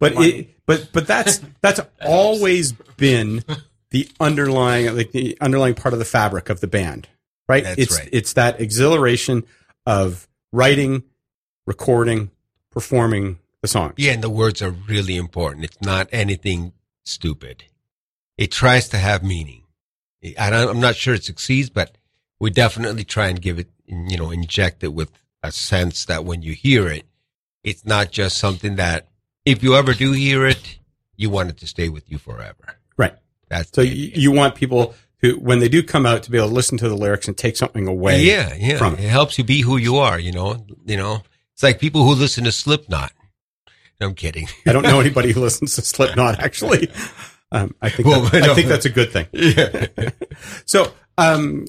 But 0.00 0.14
it, 0.16 0.66
but 0.66 0.88
but 0.92 1.06
that's 1.06 1.40
that's 1.60 1.80
always 2.04 2.72
been 2.72 3.44
the 3.90 4.08
underlying 4.18 4.96
like 4.96 5.12
the 5.12 5.36
underlying 5.40 5.74
part 5.74 5.92
of 5.92 5.98
the 5.98 6.04
fabric 6.04 6.48
of 6.48 6.60
the 6.60 6.66
band, 6.66 7.08
right? 7.48 7.62
That's 7.62 7.78
it's 7.78 7.98
right. 7.98 8.08
it's 8.10 8.32
that 8.32 8.60
exhilaration 8.60 9.44
of 9.86 10.26
writing, 10.52 11.04
recording, 11.66 12.30
performing 12.70 13.38
the 13.62 13.68
song. 13.68 13.92
Yeah, 13.96 14.12
and 14.12 14.22
the 14.22 14.30
words 14.30 14.62
are 14.62 14.70
really 14.70 15.16
important. 15.16 15.64
It's 15.64 15.80
not 15.80 16.08
anything 16.12 16.72
stupid. 17.04 17.64
It 18.38 18.50
tries 18.50 18.88
to 18.88 18.96
have 18.96 19.22
meaning. 19.22 19.64
I 20.38 20.50
don't, 20.50 20.68
I'm 20.68 20.80
not 20.80 20.96
sure 20.96 21.14
it 21.14 21.24
succeeds, 21.24 21.70
but 21.70 21.96
we 22.38 22.50
definitely 22.50 23.04
try 23.04 23.28
and 23.28 23.40
give 23.40 23.58
it, 23.58 23.68
you 23.86 24.16
know, 24.16 24.30
inject 24.30 24.82
it 24.82 24.94
with 24.94 25.10
a 25.42 25.52
sense 25.52 26.04
that 26.06 26.24
when 26.24 26.42
you 26.42 26.52
hear 26.52 26.88
it, 26.88 27.06
it's 27.62 27.84
not 27.84 28.10
just 28.10 28.38
something 28.38 28.76
that 28.76 29.08
if 29.44 29.62
you 29.62 29.74
ever 29.76 29.94
do 29.94 30.12
hear 30.12 30.46
it, 30.46 30.78
you 31.16 31.30
want 31.30 31.50
it 31.50 31.58
to 31.58 31.66
stay 31.66 31.88
with 31.88 32.10
you 32.10 32.18
forever. 32.18 32.76
Right. 32.96 33.14
That's 33.48 33.70
So 33.74 33.80
you, 33.82 34.10
you 34.14 34.32
want 34.32 34.54
people 34.54 34.94
who, 35.20 35.32
when 35.34 35.58
they 35.58 35.68
do 35.68 35.82
come 35.82 36.06
out, 36.06 36.22
to 36.24 36.30
be 36.30 36.38
able 36.38 36.48
to 36.48 36.54
listen 36.54 36.78
to 36.78 36.88
the 36.88 36.96
lyrics 36.96 37.28
and 37.28 37.36
take 37.36 37.56
something 37.56 37.86
away. 37.86 38.22
yeah, 38.22 38.54
yeah. 38.56 38.78
from 38.78 38.94
it 38.94 39.00
it. 39.00 39.08
helps 39.10 39.36
you 39.38 39.44
be 39.44 39.60
who 39.60 39.76
you 39.76 39.96
are. 39.96 40.18
You 40.18 40.32
know, 40.32 40.64
you 40.86 40.96
know. 40.96 41.22
It's 41.54 41.62
like 41.62 41.78
people 41.78 42.04
who 42.04 42.14
listen 42.14 42.44
to 42.44 42.52
Slipknot. 42.52 43.12
I'm 44.00 44.14
kidding. 44.14 44.48
I 44.66 44.72
don't 44.72 44.82
know 44.82 44.98
anybody 45.00 45.32
who 45.32 45.40
listens 45.42 45.74
to 45.76 45.82
Slipknot 45.82 46.38
actually. 46.40 46.88
Um, 47.52 47.74
I 47.82 47.90
think 47.90 48.08
Well, 48.08 48.22
that- 48.22 48.42
no. 48.46 48.52
I 48.52 48.54
think 48.54 48.68
that's 48.68 48.86
a 48.86 48.90
good 48.90 49.12
thing. 49.12 49.26
yeah. 49.32 50.10
So, 50.64 50.92
um, 51.18 51.66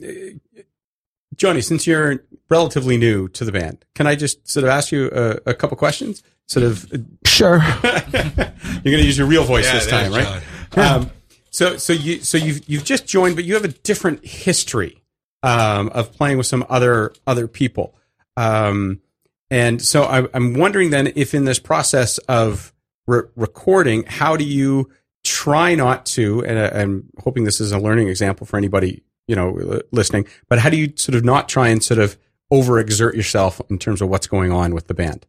Jonny, 1.42 1.62
since 1.62 1.88
you're 1.88 2.24
relatively 2.52 2.98
new 2.98 3.28
to 3.30 3.44
the 3.44 3.52
band, 3.52 3.84
can 3.96 4.06
I 4.06 4.14
just 4.14 4.48
sort 4.48 4.64
of 4.64 4.70
ask 4.70 4.92
you 4.92 5.10
a, 5.12 5.50
a 5.50 5.54
couple 5.56 5.76
questions? 5.76 6.22
Sort 6.46 6.64
of, 6.64 6.86
Sure. 7.26 7.58
you're 7.84 7.92
going 8.14 8.84
to 8.84 9.04
use 9.04 9.18
your 9.18 9.26
real 9.26 9.44
voice 9.44 9.66
Yeah, 9.66 9.74
this 9.74 9.88
time, 9.88 10.12
right? 10.14 10.44
Um, 10.78 11.10
so, 11.50 11.78
so 11.78 11.94
you, 11.94 12.20
so 12.20 12.38
you've 12.38 12.70
you've 12.70 12.84
just 12.84 13.08
joined, 13.08 13.36
but 13.36 13.44
you 13.44 13.56
have 13.56 13.66
a 13.66 13.70
different 13.70 14.24
history 14.24 15.02
um, 15.42 15.90
of 15.90 16.14
playing 16.14 16.38
with 16.38 16.46
some 16.46 16.64
other 16.70 17.12
other 17.26 17.48
people, 17.48 17.96
um, 18.38 19.02
and 19.50 19.82
so 19.82 20.04
I, 20.04 20.28
I'm 20.36 20.54
wondering 20.54 20.92
then 20.92 21.12
if 21.16 21.34
in 21.34 21.46
this 21.46 21.58
process 21.58 22.20
of 22.20 22.72
re- 23.08 23.24
recording, 23.36 24.04
how 24.04 24.38
do 24.38 24.44
you 24.44 24.92
try 25.24 25.74
not 25.74 26.06
to? 26.18 26.46
And 26.46 26.60
I- 26.60 26.82
I'm 26.82 27.10
hoping 27.18 27.46
this 27.46 27.60
is 27.60 27.72
a 27.72 27.80
learning 27.80 28.10
example 28.10 28.46
for 28.46 28.58
anybody 28.58 29.02
you 29.32 29.38
know 29.38 29.80
listening. 29.92 30.28
But 30.50 30.60
how 30.60 30.70
do 30.70 30.76
you 30.76 30.92
sort 30.98 31.16
of 31.16 31.24
not 31.24 31.48
try 31.48 31.70
and 31.70 31.82
sort 31.82 32.02
of 32.02 32.18
overexert 32.52 33.16
yourself 33.16 33.62
in 33.70 33.80
terms 33.80 34.02
of 34.02 34.10
what's 34.10 34.28
going 34.28 34.52
on 34.52 34.74
with 34.76 34.88
the 34.88 34.94
band? 34.94 35.26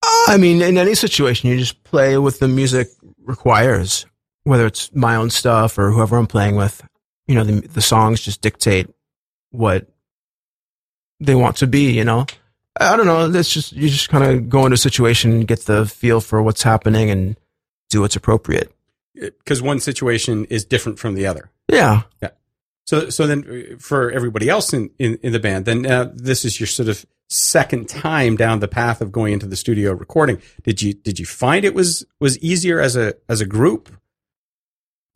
Uh, 0.00 0.26
I 0.28 0.36
mean, 0.38 0.62
in 0.62 0.78
any 0.78 0.94
situation, 0.94 1.50
you 1.50 1.58
just 1.58 1.82
play 1.82 2.16
what 2.18 2.38
the 2.38 2.46
music 2.46 2.88
requires, 3.24 4.06
whether 4.44 4.64
it's 4.64 4.94
my 4.94 5.16
own 5.16 5.30
stuff 5.30 5.76
or 5.76 5.90
whoever 5.90 6.16
I'm 6.16 6.28
playing 6.28 6.54
with. 6.54 6.86
You 7.26 7.34
know, 7.34 7.42
the, 7.42 7.66
the 7.66 7.82
songs 7.82 8.20
just 8.20 8.40
dictate 8.40 8.88
what 9.50 9.88
they 11.18 11.34
want 11.34 11.56
to 11.56 11.66
be, 11.66 11.90
you 11.90 12.04
know? 12.04 12.26
I 12.78 12.92
I 12.92 12.96
don't 12.96 13.06
know. 13.06 13.26
That's 13.26 13.52
just, 13.52 13.72
you 13.72 13.88
just 13.88 14.08
kind 14.08 14.22
of 14.22 14.48
go 14.48 14.64
into 14.66 14.74
a 14.74 14.78
situation, 14.78 15.40
get 15.46 15.66
the 15.66 15.84
feel 15.84 16.20
for 16.20 16.40
what's 16.44 16.62
happening 16.62 17.10
and 17.10 17.36
do 17.90 18.02
what's 18.02 18.14
appropriate. 18.14 18.72
Uh, 19.20 19.30
because 19.38 19.60
one 19.60 19.80
situation 19.80 20.44
is 20.44 20.64
different 20.64 21.00
from 21.00 21.14
the 21.14 21.26
other. 21.26 21.50
Yeah. 21.68 22.02
Yeah. 22.22 22.30
So, 22.88 23.10
so 23.10 23.26
then 23.26 23.44
uh, 23.74 23.76
for 23.78 24.10
everybody 24.10 24.48
else 24.48 24.72
in, 24.72 24.88
in, 24.98 25.18
in 25.22 25.34
the 25.34 25.38
band, 25.38 25.66
then 25.66 25.84
uh, 25.84 26.10
this 26.14 26.46
is 26.46 26.58
your 26.58 26.66
sort 26.66 26.88
of 26.88 27.04
second 27.28 27.86
time 27.86 28.34
down 28.34 28.60
the 28.60 28.66
path 28.66 29.02
of 29.02 29.12
going 29.12 29.34
into 29.34 29.44
the 29.46 29.56
studio 29.56 29.92
recording. 29.92 30.40
Did 30.62 30.80
you, 30.80 30.94
did 30.94 31.18
you 31.18 31.26
find 31.26 31.66
it 31.66 31.74
was, 31.74 32.06
was 32.18 32.38
easier 32.38 32.80
as 32.80 32.96
a, 32.96 33.12
as 33.28 33.42
a 33.42 33.44
group 33.44 33.90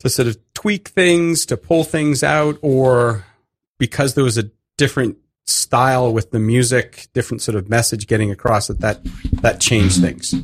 to 0.01 0.09
sort 0.11 0.27
of 0.27 0.37
tweak 0.53 0.89
things, 0.89 1.47
to 1.47 1.57
pull 1.57 1.83
things 1.83 2.21
out, 2.21 2.59
or 2.61 3.25
because 3.79 4.13
there 4.13 4.23
was 4.23 4.37
a 4.37 4.51
different 4.77 5.17
style 5.45 6.13
with 6.13 6.29
the 6.29 6.37
music, 6.37 7.07
different 7.13 7.41
sort 7.41 7.55
of 7.55 7.69
message 7.69 8.05
getting 8.05 8.29
across 8.29 8.67
that 8.67 8.81
that, 8.81 8.99
that 9.41 9.59
changed 9.59 9.99
things? 9.99 10.35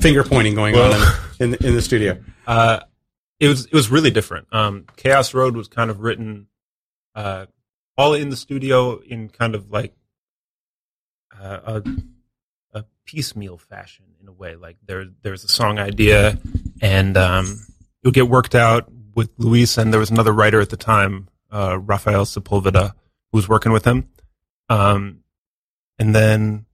Finger 0.00 0.24
pointing 0.24 0.56
going 0.56 0.74
on 0.74 0.92
in, 1.38 1.44
in, 1.44 1.50
the- 1.52 1.66
in 1.68 1.74
the 1.76 1.82
studio. 1.82 2.18
Uh, 2.48 2.80
it 3.40 3.48
was 3.48 3.66
it 3.66 3.72
was 3.72 3.90
really 3.90 4.10
different. 4.10 4.48
Um, 4.52 4.86
Chaos 4.96 5.34
Road 5.34 5.56
was 5.56 5.68
kind 5.68 5.90
of 5.90 6.00
written 6.00 6.48
uh, 7.14 7.46
all 7.96 8.14
in 8.14 8.30
the 8.30 8.36
studio 8.36 8.98
in 8.98 9.28
kind 9.28 9.54
of 9.54 9.70
like 9.70 9.94
uh, 11.40 11.80
a 11.82 12.78
a 12.78 12.84
piecemeal 13.04 13.58
fashion 13.58 14.06
in 14.20 14.28
a 14.28 14.32
way. 14.32 14.56
Like 14.56 14.76
there 14.84 15.06
there's 15.22 15.44
a 15.44 15.48
song 15.48 15.78
idea, 15.78 16.38
and 16.80 17.16
um, 17.16 17.46
it 18.02 18.08
would 18.08 18.14
get 18.14 18.28
worked 18.28 18.54
out 18.54 18.90
with 19.14 19.30
Luis, 19.38 19.78
and 19.78 19.92
there 19.92 20.00
was 20.00 20.10
another 20.10 20.32
writer 20.32 20.60
at 20.60 20.70
the 20.70 20.76
time, 20.76 21.28
uh, 21.50 21.78
Rafael 21.80 22.24
Sepulveda, 22.24 22.92
who 23.32 23.38
was 23.38 23.48
working 23.48 23.72
with 23.72 23.84
him. 23.84 24.08
Um, 24.68 25.20
and 25.98 26.14
then 26.14 26.66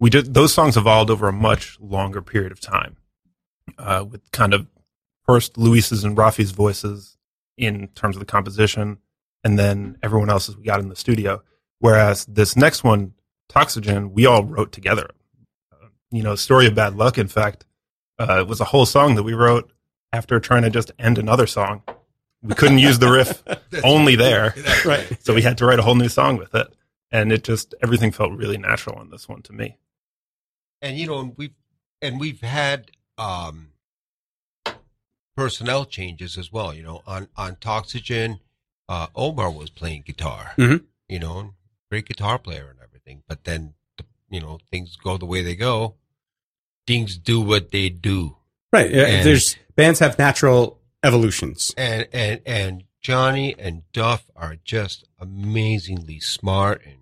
we 0.00 0.10
did 0.10 0.34
those 0.34 0.52
songs 0.52 0.76
evolved 0.76 1.10
over 1.10 1.28
a 1.28 1.32
much 1.32 1.78
longer 1.80 2.22
period 2.22 2.50
of 2.52 2.60
time, 2.60 2.96
uh, 3.78 4.04
with 4.08 4.30
kind 4.32 4.54
of 4.54 4.66
first 5.32 5.56
Luis's 5.56 6.04
and 6.04 6.16
Rafi's 6.16 6.50
voices 6.50 7.16
in 7.56 7.88
terms 7.94 8.16
of 8.16 8.20
the 8.20 8.26
composition, 8.26 8.98
and 9.44 9.58
then 9.58 9.96
everyone 10.02 10.28
else's 10.28 10.56
we 10.58 10.64
got 10.64 10.80
in 10.80 10.88
the 10.90 10.96
studio. 10.96 11.42
Whereas 11.78 12.26
this 12.26 12.54
next 12.54 12.84
one, 12.84 13.14
Toxygen, 13.48 14.12
we 14.12 14.26
all 14.26 14.44
wrote 14.44 14.72
together. 14.72 15.08
Uh, 15.72 15.86
you 16.10 16.22
know, 16.22 16.34
Story 16.34 16.66
of 16.66 16.74
Bad 16.74 16.96
Luck, 16.96 17.16
in 17.16 17.28
fact, 17.28 17.64
uh, 18.18 18.40
it 18.40 18.46
was 18.46 18.60
a 18.60 18.64
whole 18.64 18.84
song 18.86 19.14
that 19.14 19.22
we 19.22 19.32
wrote 19.32 19.72
after 20.12 20.38
trying 20.38 20.62
to 20.62 20.70
just 20.70 20.92
end 20.98 21.16
another 21.16 21.46
song. 21.46 21.82
We 22.42 22.54
couldn't 22.54 22.78
use 22.78 22.98
the 22.98 23.10
riff 23.10 23.42
only 23.84 24.16
there. 24.16 24.54
Right. 24.84 25.16
So 25.24 25.32
we 25.34 25.42
had 25.42 25.56
to 25.58 25.66
write 25.66 25.78
a 25.78 25.82
whole 25.82 25.94
new 25.94 26.08
song 26.10 26.36
with 26.36 26.54
it. 26.54 26.66
And 27.10 27.32
it 27.32 27.42
just, 27.44 27.74
everything 27.82 28.12
felt 28.12 28.32
really 28.32 28.58
natural 28.58 28.96
on 28.98 29.10
this 29.10 29.28
one 29.28 29.42
to 29.42 29.52
me. 29.54 29.78
and 30.82 30.98
you 30.98 31.06
know 31.06 31.20
and 31.20 31.34
we've 31.38 31.54
and 32.02 32.20
we've 32.20 32.40
had 32.42 32.90
um 33.16 33.71
personnel 35.36 35.84
changes 35.84 36.36
as 36.36 36.52
well 36.52 36.74
you 36.74 36.82
know 36.82 37.02
on 37.06 37.28
on 37.36 37.56
toxygen 37.56 38.38
uh 38.88 39.06
omar 39.14 39.50
was 39.50 39.70
playing 39.70 40.02
guitar 40.06 40.52
Mhm. 40.58 40.84
you 41.08 41.18
know 41.18 41.54
great 41.90 42.06
guitar 42.06 42.38
player 42.38 42.68
and 42.70 42.78
everything 42.82 43.22
but 43.28 43.44
then 43.44 43.74
the, 43.96 44.04
you 44.30 44.40
know 44.40 44.58
things 44.70 44.96
go 44.96 45.16
the 45.16 45.26
way 45.26 45.42
they 45.42 45.56
go 45.56 45.94
things 46.86 47.16
do 47.16 47.40
what 47.40 47.70
they 47.70 47.88
do 47.88 48.36
Right. 48.72 48.90
Yeah, 48.90 49.02
And- 49.06 49.26
There's 49.26 49.56
bands 49.76 49.98
have 50.00 50.18
natural 50.18 50.78
evolutions. 51.02 51.74
and 51.76 52.08
and 52.12 52.40
and 52.46 52.84
jonny 53.02 53.54
and 53.58 53.82
duff 53.92 54.24
are 54.36 54.56
just 54.64 55.04
amazingly 55.18 56.20
smart 56.20 56.80
and 56.86 56.98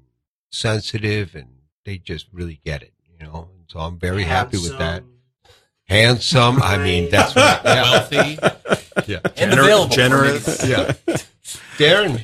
sensitive 0.50 1.34
and 1.34 1.48
they 1.84 1.98
just 1.98 2.26
really 2.32 2.60
get 2.64 2.82
it 2.82 2.92
you 3.06 3.24
know 3.26 3.48
so 3.68 3.78
i'm 3.80 3.98
very 3.98 4.24
happy 4.24 4.56
with 4.58 4.76
that 4.78 5.02
handsome 5.90 6.62
i 6.62 6.78
mean 6.78 7.10
that's 7.10 7.34
what 7.34 7.60
yeah. 7.64 7.82
Wealthy 7.82 8.38
yeah 9.06 9.18
and 9.36 9.52
Gener- 9.52 9.60
available. 9.60 9.88
generous. 9.94 10.66
Yeah. 10.66 10.92
Darren. 11.78 12.22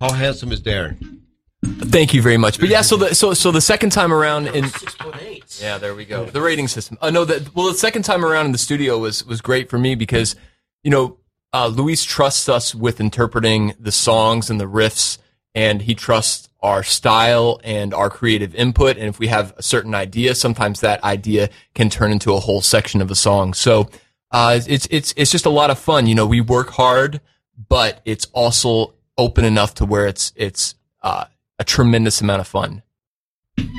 How 0.00 0.12
handsome 0.12 0.52
is 0.52 0.60
Darren? 0.60 1.20
Thank 1.64 2.14
you 2.14 2.22
very 2.22 2.36
much. 2.36 2.60
But 2.60 2.68
yeah, 2.68 2.82
so 2.82 2.96
the 2.96 3.14
so 3.16 3.34
so 3.34 3.50
the 3.50 3.60
second 3.60 3.90
time 3.90 4.12
around 4.12 4.46
in 4.46 4.68
Six 4.68 4.94
point 4.94 5.16
eight. 5.20 5.58
Yeah, 5.60 5.78
there 5.78 5.94
we 5.94 6.04
go. 6.04 6.24
The 6.24 6.40
rating 6.40 6.68
system. 6.68 6.98
Uh, 7.00 7.10
no, 7.10 7.24
that 7.24 7.52
well, 7.54 7.66
the 7.66 7.74
second 7.74 8.02
time 8.04 8.24
around 8.24 8.46
in 8.46 8.52
the 8.52 8.58
studio 8.58 8.96
was 8.98 9.26
was 9.26 9.40
great 9.40 9.68
for 9.68 9.76
me 9.78 9.96
because, 9.96 10.36
you 10.84 10.90
know, 10.92 11.18
uh, 11.52 11.66
Luis 11.66 12.04
trusts 12.04 12.48
us 12.48 12.74
with 12.76 13.00
interpreting 13.00 13.74
the 13.80 13.90
songs 13.92 14.48
and 14.50 14.60
the 14.60 14.66
riffs, 14.66 15.18
and 15.54 15.82
he 15.82 15.94
trusts 15.96 16.47
our 16.60 16.82
style 16.82 17.60
and 17.62 17.94
our 17.94 18.10
creative 18.10 18.54
input. 18.54 18.96
And 18.96 19.06
if 19.06 19.18
we 19.18 19.28
have 19.28 19.54
a 19.56 19.62
certain 19.62 19.94
idea, 19.94 20.34
sometimes 20.34 20.80
that 20.80 21.02
idea 21.04 21.50
can 21.74 21.88
turn 21.88 22.10
into 22.10 22.32
a 22.32 22.40
whole 22.40 22.60
section 22.60 23.00
of 23.00 23.10
a 23.10 23.14
song. 23.14 23.54
So 23.54 23.88
uh, 24.30 24.60
it's 24.66 24.86
it's 24.90 25.14
it's 25.16 25.30
just 25.30 25.46
a 25.46 25.50
lot 25.50 25.70
of 25.70 25.78
fun. 25.78 26.06
You 26.06 26.14
know, 26.14 26.26
we 26.26 26.40
work 26.40 26.70
hard, 26.70 27.20
but 27.68 28.00
it's 28.04 28.26
also 28.32 28.94
open 29.16 29.44
enough 29.44 29.74
to 29.74 29.86
where 29.86 30.06
it's 30.06 30.32
it's 30.36 30.74
uh, 31.02 31.24
a 31.58 31.64
tremendous 31.64 32.20
amount 32.20 32.40
of 32.40 32.48
fun. 32.48 32.82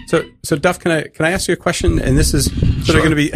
So, 0.08 0.24
so 0.44 0.56
Duff, 0.56 0.80
can 0.80 0.92
I 0.92 1.04
can 1.04 1.26
I 1.26 1.32
ask 1.32 1.48
you 1.48 1.54
a 1.54 1.58
question? 1.58 2.00
And 2.00 2.18
this 2.18 2.34
is 2.34 2.46
sort 2.86 2.98
of 2.98 3.04
going 3.04 3.12
to 3.12 3.16
be 3.16 3.32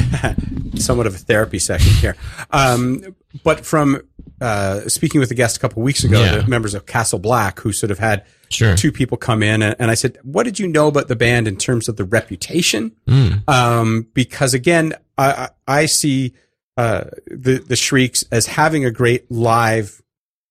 somewhat 0.80 1.08
of 1.08 1.16
a 1.16 1.18
therapy 1.18 1.60
session 1.60 1.94
here. 1.94 2.16
Um, 2.52 3.16
but 3.44 3.66
from 3.66 4.02
uh, 4.44 4.88
speaking 4.90 5.20
with 5.22 5.32
a 5.32 5.36
guest 5.36 5.58
a 5.58 5.60
couple 5.60 5.82
of 5.82 5.86
weeks 5.86 6.04
ago, 6.04 6.22
Yeah. 6.22 6.38
the 6.40 6.48
members 6.48 6.74
of 6.76 6.86
Castle 6.86 7.18
Black, 7.20 7.60
who 7.62 7.72
sort 7.72 7.92
of 7.92 8.00
had 8.00 8.26
Sure. 8.50 8.76
two 8.76 8.92
people 8.92 9.18
come 9.18 9.42
in, 9.42 9.62
and, 9.64 9.76
and 9.80 9.90
I 9.90 9.96
said, 9.96 10.18
"What 10.22 10.44
did 10.44 10.60
you 10.60 10.68
know 10.68 10.88
about 10.88 11.08
the 11.08 11.16
band 11.16 11.48
in 11.48 11.56
terms 11.58 11.90
of 11.90 11.96
the 11.96 12.04
reputation?" 12.04 12.92
Mm. 13.08 13.48
Um, 13.50 14.08
because 14.14 14.54
again, 14.54 14.94
I, 15.18 15.32
I 15.68 15.82
I 15.82 15.86
see 15.88 16.34
uh, 16.78 17.06
the 17.28 17.64
the 17.68 17.76
Shrieks 17.76 18.24
as 18.32 18.46
having 18.46 18.86
a 18.86 18.92
great 18.92 19.32
live 19.32 20.02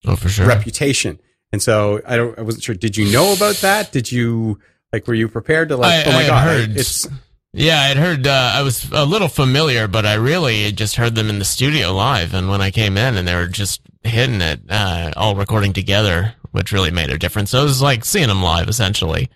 Oh, 0.04 0.16
for 0.16 0.28
sure. 0.28 0.46
reputation, 0.48 1.20
and 1.52 1.62
so 1.62 2.00
I 2.06 2.16
don't 2.16 2.36
I 2.38 2.42
wasn't 2.42 2.64
sure. 2.64 2.74
Did 2.74 2.96
you 2.96 3.12
know 3.12 3.34
about 3.34 3.56
that? 3.56 3.92
Did 3.92 4.10
you 4.10 4.58
like 4.92 5.06
were 5.06 5.14
you 5.14 5.28
prepared 5.28 5.68
to 5.68 5.76
like? 5.76 6.04
I- 6.06 6.10
oh 6.10 6.12
my 6.12 6.24
I 6.24 6.26
god, 6.26 6.44
heard- 6.44 6.76
it's 6.76 7.06
Yeah, 7.54 7.80
I'd 7.82 7.96
heard. 7.98 8.26
Uh, 8.26 8.52
I 8.54 8.62
was 8.62 8.90
a 8.92 9.04
little 9.04 9.28
familiar, 9.28 9.86
but 9.86 10.06
I 10.06 10.14
really 10.14 10.72
just 10.72 10.96
heard 10.96 11.14
them 11.14 11.28
in 11.28 11.38
the 11.38 11.44
studio 11.44 11.92
live. 11.92 12.32
And 12.32 12.48
when 12.48 12.62
I 12.62 12.70
came 12.70 12.96
in, 12.96 13.16
and 13.16 13.28
they 13.28 13.34
were 13.34 13.46
just 13.46 13.82
hitting 14.02 14.40
it, 14.40 14.60
uh, 14.70 15.12
all 15.16 15.36
recording 15.36 15.72
together, 15.74 16.34
which 16.52 16.72
really 16.72 16.90
made 16.90 17.10
a 17.10 17.18
difference. 17.18 17.50
So 17.50 17.60
it 17.60 17.64
was 17.64 17.82
like 17.82 18.04
seeing 18.06 18.28
them 18.28 18.42
live, 18.42 18.68
essentially. 18.68 19.28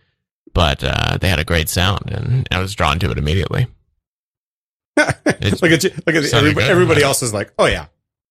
But 0.54 0.82
uh, 0.82 1.18
they 1.20 1.28
had 1.28 1.38
a 1.38 1.44
great 1.44 1.68
sound, 1.68 2.10
and 2.10 2.48
I 2.50 2.60
was 2.60 2.74
drawn 2.74 2.98
to 3.00 3.10
it 3.10 3.18
immediately. 3.18 3.66
It's- 5.26 5.60
look 5.60 5.70
at 5.72 5.84
you, 5.84 5.90
look 6.06 6.16
at 6.16 6.22
the, 6.22 6.30
everybody, 6.34 6.54
good. 6.54 6.70
everybody 6.70 7.02
else 7.02 7.22
is 7.22 7.34
like, 7.34 7.52
oh 7.58 7.66
yeah, 7.66 7.86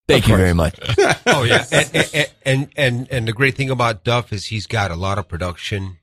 Thank 0.07 0.27
you 0.27 0.35
very 0.35 0.53
much. 0.53 0.79
Oh 1.27 1.43
yeah, 1.43 1.65
and, 1.71 1.95
and 2.13 2.27
and 2.45 2.69
and 2.75 3.07
and 3.11 3.27
the 3.27 3.33
great 3.33 3.55
thing 3.55 3.69
about 3.69 4.03
Duff 4.03 4.31
is 4.33 4.45
he's 4.45 4.65
got 4.67 4.89
a 4.89 4.95
lot 4.95 5.17
of 5.19 5.27
production 5.27 5.97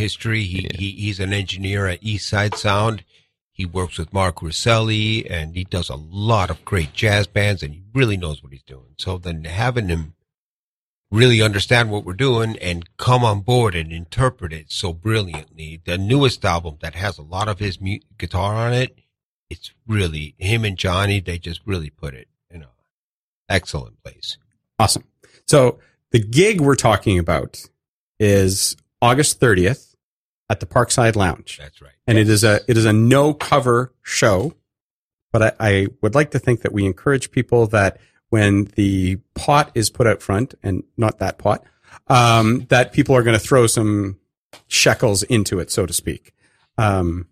history. 0.00 0.42
He, 0.44 0.68
he 0.74 0.90
he's 0.92 1.20
an 1.20 1.32
engineer 1.32 1.86
at 1.86 2.02
East 2.02 2.28
Side 2.28 2.56
Sound. 2.56 3.04
He 3.52 3.66
works 3.66 3.98
with 3.98 4.12
Marc 4.12 4.36
Urselli, 4.36 5.30
and 5.30 5.54
he 5.54 5.64
does 5.64 5.90
a 5.90 5.96
lot 5.96 6.50
of 6.50 6.64
great 6.64 6.92
jazz 6.94 7.26
bands, 7.26 7.62
and 7.62 7.74
he 7.74 7.82
really 7.94 8.16
knows 8.16 8.42
what 8.42 8.52
he's 8.52 8.62
doing. 8.62 8.94
So 8.96 9.18
then 9.18 9.44
having 9.44 9.88
him 9.88 10.14
really 11.10 11.42
understand 11.42 11.90
what 11.90 12.04
we're 12.04 12.12
doing 12.12 12.56
and 12.58 12.96
come 12.96 13.24
on 13.24 13.40
board 13.40 13.74
and 13.74 13.92
interpret 13.92 14.52
it 14.52 14.70
so 14.70 14.92
brilliantly. 14.92 15.80
The 15.84 15.98
newest 15.98 16.44
album 16.44 16.78
that 16.80 16.94
has 16.94 17.18
a 17.18 17.22
lot 17.22 17.48
of 17.48 17.58
his 17.58 17.80
mu- 17.80 17.98
guitar 18.16 18.54
on 18.54 18.72
it, 18.72 18.96
it's 19.48 19.72
really 19.86 20.34
him 20.38 20.64
and 20.64 20.76
Jonny. 20.78 21.20
They 21.20 21.38
just 21.38 21.60
really 21.66 21.90
put 21.90 22.14
it 22.14 22.28
in 22.48 22.62
a 22.62 22.68
excellent 23.48 24.02
place. 24.02 24.38
awesome. 24.78 25.04
So 25.46 25.80
the 26.12 26.20
gig 26.20 26.60
we're 26.60 26.76
talking 26.76 27.18
about 27.18 27.60
is 28.20 28.76
August 29.02 29.40
30th 29.40 29.89
at 30.50 30.58
the 30.60 30.66
Parkside 30.66 31.16
Lounge. 31.16 31.58
That's 31.58 31.80
right. 31.80 31.92
and 32.06 32.18
it 32.18 32.28
is 32.28 32.44
a 32.44 32.60
it 32.68 32.76
is 32.76 32.84
a 32.84 32.92
no 32.92 33.32
cover 33.32 33.94
show. 34.02 34.52
But 35.32 35.42
I, 35.42 35.52
I 35.60 35.86
would 36.02 36.16
like 36.16 36.32
to 36.32 36.40
think 36.40 36.62
that 36.62 36.72
we 36.72 36.84
encourage 36.84 37.30
people 37.30 37.68
that 37.68 37.98
when 38.30 38.64
the 38.74 39.16
pot 39.34 39.70
is 39.74 39.88
put 39.88 40.08
out 40.08 40.20
front, 40.20 40.56
and 40.62 40.82
not 40.96 41.18
that 41.20 41.38
pot, 41.38 41.62
um, 42.08 42.66
that 42.68 42.92
people 42.92 43.14
are 43.14 43.22
going 43.22 43.38
to 43.38 43.44
throw 43.44 43.68
some 43.68 44.18
shekels 44.66 45.22
into 45.22 45.60
it, 45.60 45.70
so 45.70 45.86
to 45.86 45.92
speak. 45.92 46.32
Um, 46.76 47.28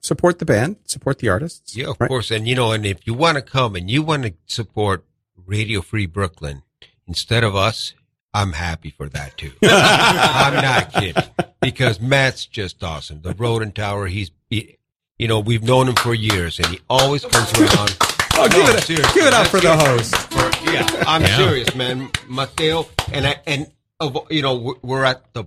support 0.00 0.38
the 0.38 0.46
band, 0.46 0.76
support 0.86 1.18
the 1.18 1.28
artists. 1.28 1.76
Yeah, 1.76 1.90
of 1.90 2.00
right? 2.00 2.08
course. 2.08 2.30
And 2.30 2.48
you 2.48 2.54
know, 2.54 2.72
and 2.72 2.86
if 2.86 3.06
you 3.06 3.12
want 3.12 3.36
to 3.36 3.42
come 3.42 3.76
and 3.76 3.90
you 3.90 4.02
want 4.02 4.22
to 4.24 4.32
support 4.46 5.04
Radio 5.36 5.82
Free 5.82 6.06
Brooklyn 6.06 6.62
instead 7.06 7.44
of 7.44 7.54
us, 7.54 7.92
I'm 8.34 8.52
happy 8.52 8.90
for 8.90 9.08
that 9.10 9.36
too. 9.36 9.52
I'm 9.62 10.54
not 10.54 10.92
kidding 10.92 11.22
because 11.60 12.00
Matt's 12.00 12.46
just 12.46 12.82
awesome. 12.82 13.20
The 13.20 13.34
Rodent 13.34 13.78
Hour, 13.78 14.06
he's, 14.06 14.30
he, 14.48 14.78
you 15.18 15.28
know, 15.28 15.40
we've 15.40 15.62
known 15.62 15.88
him 15.88 15.96
for 15.96 16.14
years 16.14 16.58
and 16.58 16.66
he 16.68 16.80
always 16.88 17.24
comes 17.24 17.52
around. 17.60 17.96
Oh, 18.34 18.48
give 18.48 18.64
No, 18.64 18.72
it, 18.72 18.82
seriously, 18.84 19.12
give 19.20 19.26
it 19.28 19.34
up 19.34 19.46
for 19.48 19.60
the 19.60 19.76
host. 19.76 20.14
for- 20.16 20.70
yeah, 20.70 20.86
I'm 21.06 21.22
Yeah. 21.22 21.36
serious, 21.36 21.74
man. 21.74 22.10
Mateo 22.26 22.86
and 23.12 23.26
I, 23.26 23.36
and 23.46 23.66
of 24.00 24.16
you 24.30 24.40
know 24.40 24.76
we're 24.82 25.04
at 25.04 25.32
the 25.34 25.44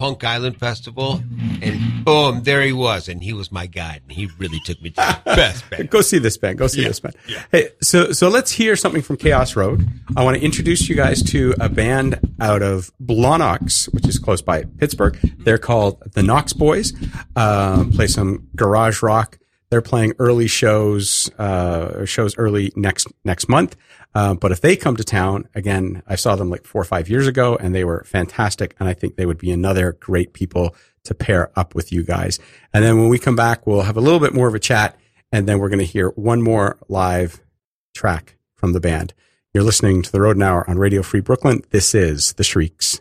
Punk 0.00 0.24
Island 0.24 0.58
Festival, 0.58 1.22
and 1.60 2.06
boom, 2.06 2.42
there 2.44 2.62
he 2.62 2.72
was, 2.72 3.06
and 3.06 3.22
he 3.22 3.34
was 3.34 3.52
my 3.52 3.66
guide, 3.66 4.00
and 4.02 4.12
he 4.12 4.30
really 4.38 4.58
took 4.60 4.80
me 4.80 4.88
to 4.88 4.96
the 4.96 5.20
best 5.36 5.68
band. 5.68 5.90
Go 5.90 6.00
see 6.00 6.16
this 6.16 6.38
band. 6.38 6.56
Go 6.56 6.68
see 6.68 6.80
yeah. 6.80 6.88
this 6.88 7.00
band. 7.00 7.16
Yeah. 7.28 7.44
Hey, 7.52 7.68
so 7.82 8.10
so 8.12 8.30
let's 8.30 8.50
hear 8.50 8.76
something 8.76 9.02
from 9.02 9.18
Chaos 9.18 9.56
Road. 9.56 9.86
I 10.16 10.24
want 10.24 10.38
to 10.38 10.42
introduce 10.42 10.88
you 10.88 10.96
guys 10.96 11.22
to 11.24 11.54
a 11.60 11.68
band 11.68 12.18
out 12.40 12.62
of 12.62 12.90
Blawnox, 12.98 13.92
which 13.92 14.08
is 14.08 14.18
close 14.18 14.40
by 14.40 14.64
Pittsburgh. 14.78 15.18
They're 15.36 15.58
called 15.58 16.02
the 16.14 16.22
Nox 16.22 16.54
Boys. 16.54 16.94
Um, 17.36 17.92
play 17.92 18.06
some 18.06 18.48
garage 18.56 19.02
rock. 19.02 19.38
They're 19.68 19.82
playing 19.82 20.14
early 20.18 20.46
shows, 20.46 21.30
uh, 21.38 22.06
shows 22.06 22.38
early 22.38 22.72
next 22.74 23.06
next 23.22 23.50
month. 23.50 23.76
Um, 24.14 24.36
but 24.36 24.52
if 24.52 24.60
they 24.60 24.76
come 24.76 24.96
to 24.96 25.04
town 25.04 25.48
again, 25.54 26.02
I 26.06 26.16
saw 26.16 26.36
them 26.36 26.50
like 26.50 26.64
four 26.64 26.80
or 26.82 26.84
five 26.84 27.08
years 27.08 27.26
ago 27.26 27.56
and 27.56 27.74
they 27.74 27.84
were 27.84 28.04
fantastic. 28.04 28.74
And 28.80 28.88
I 28.88 28.92
think 28.94 29.16
they 29.16 29.26
would 29.26 29.38
be 29.38 29.50
another 29.50 29.92
great 29.92 30.32
people 30.32 30.74
to 31.04 31.14
pair 31.14 31.50
up 31.56 31.74
with 31.74 31.92
you 31.92 32.02
guys. 32.02 32.38
And 32.74 32.84
then 32.84 32.98
when 32.98 33.08
we 33.08 33.18
come 33.18 33.36
back, 33.36 33.66
we'll 33.66 33.82
have 33.82 33.96
a 33.96 34.00
little 34.00 34.20
bit 34.20 34.34
more 34.34 34.48
of 34.48 34.54
a 34.54 34.58
chat 34.58 34.96
and 35.32 35.46
then 35.46 35.58
we're 35.58 35.68
going 35.68 35.78
to 35.78 35.84
hear 35.84 36.08
one 36.10 36.42
more 36.42 36.76
live 36.88 37.40
track 37.94 38.36
from 38.56 38.72
the 38.72 38.80
band. 38.80 39.14
You're 39.54 39.64
listening 39.64 40.02
to 40.02 40.12
the 40.12 40.20
Rodent 40.20 40.44
Hour 40.44 40.68
on 40.68 40.78
Radio 40.78 41.02
Free 41.02 41.20
Brooklyn. 41.20 41.62
This 41.70 41.94
is 41.94 42.34
The 42.34 42.44
Shrieks. 42.44 43.00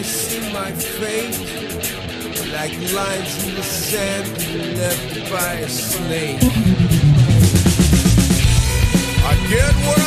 I 0.00 0.02
see 0.02 0.50
my 0.50 0.72
fate 0.72 1.36
like 2.54 2.72
lines 2.94 3.46
in 3.46 3.54
the 3.54 3.62
sand 3.62 4.28
left 4.78 5.30
by 5.30 5.52
a 5.56 5.68
snake. 5.68 6.40
I 9.22 9.34
get 9.50 9.74
what 9.86 9.99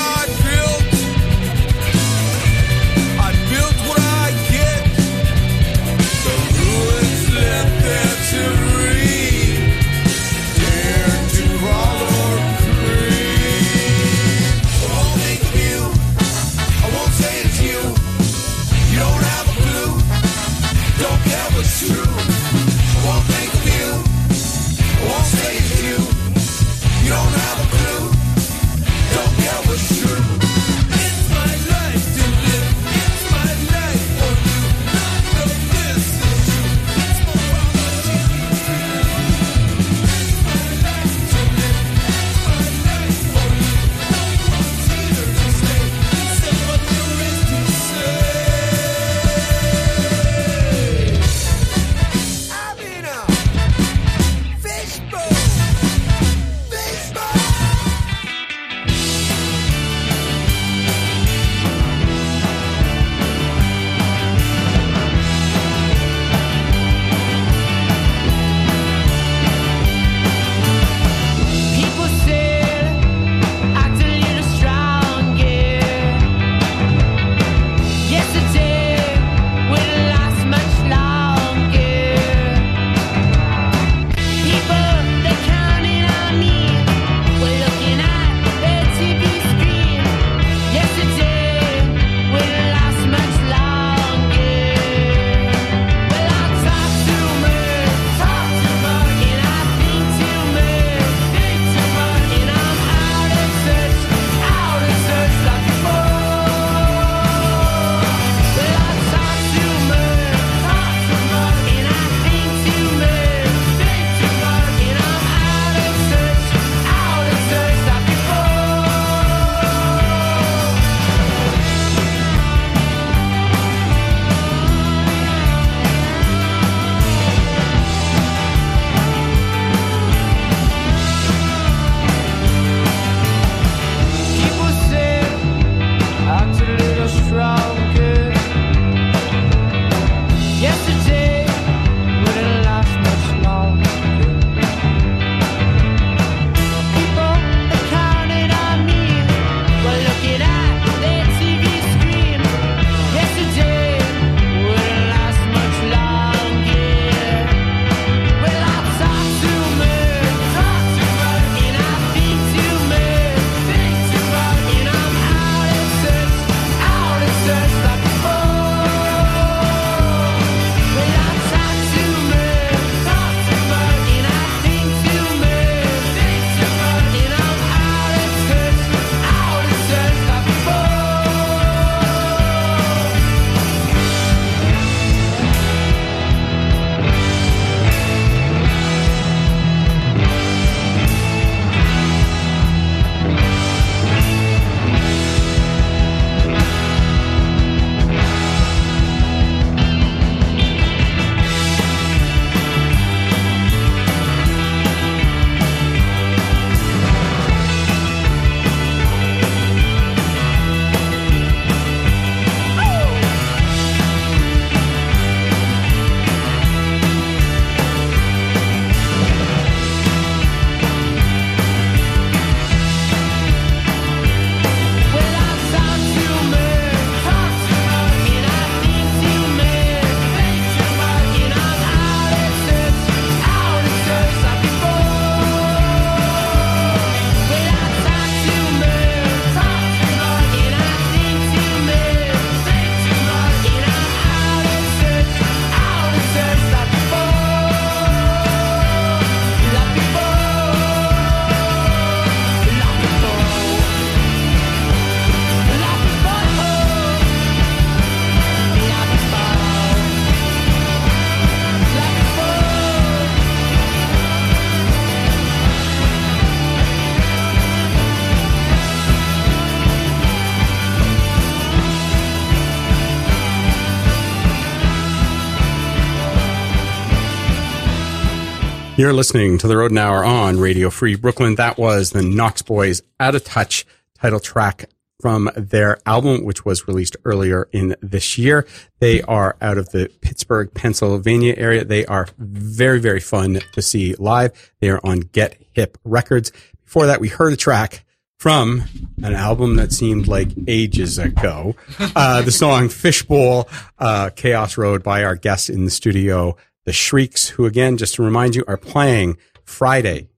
You're 279.03 279.11
listening 279.11 279.57
to 279.57 279.67
the 279.67 279.75
Rodent 279.75 279.99
Hour 279.99 280.23
on 280.23 280.61
Radio 280.61 280.89
Free 280.89 281.15
Brooklyn. 281.15 281.55
That 281.55 281.77
was 281.77 282.11
the 282.11 282.21
Nox 282.21 282.61
Boys 282.61 283.01
Out 283.19 283.35
of 283.35 283.43
Touch 283.43 283.85
title 284.17 284.39
track 284.39 284.85
from 285.19 285.49
their 285.57 285.97
album, 286.05 286.45
which 286.45 286.63
was 286.63 286.87
released 286.87 287.17
earlier 287.25 287.67
in 287.73 287.97
this 288.01 288.37
year. 288.37 288.65
They 288.99 289.21
are 289.23 289.57
out 289.59 289.77
of 289.77 289.89
the 289.89 290.09
Pittsburgh, 290.21 290.73
Pennsylvania 290.73 291.53
area. 291.57 291.83
They 291.83 292.05
are 292.05 292.29
very, 292.37 293.01
very 293.01 293.19
fun 293.19 293.59
to 293.73 293.81
see 293.81 294.15
live. 294.15 294.71
They 294.79 294.87
are 294.87 295.01
on 295.03 295.19
Get 295.19 295.61
Hip 295.73 295.97
Records. 296.05 296.53
Before 296.85 297.05
that, 297.05 297.19
we 297.19 297.27
heard 297.27 297.51
a 297.51 297.57
track 297.57 298.05
from 298.39 298.83
an 299.21 299.33
album 299.33 299.75
that 299.75 299.91
seemed 299.91 300.29
like 300.29 300.47
ages 300.65 301.17
ago. 301.19 301.75
Uh, 302.15 302.41
the 302.41 302.51
song 302.51 302.87
Fishbowl, 302.87 303.67
uh, 303.99 304.29
Chaos 304.29 304.77
Road 304.77 305.03
by 305.03 305.25
our 305.25 305.35
guest 305.35 305.69
in 305.69 305.83
the 305.83 305.91
studio, 305.91 306.55
The 306.86 306.93
Shrieks, 306.93 307.49
who 307.49 307.65
again, 307.65 307.97
just 307.97 308.15
to 308.15 308.23
remind 308.23 308.55
you, 308.55 308.63
are 308.67 308.77
playing 308.77 309.38
Friday, 309.63 310.29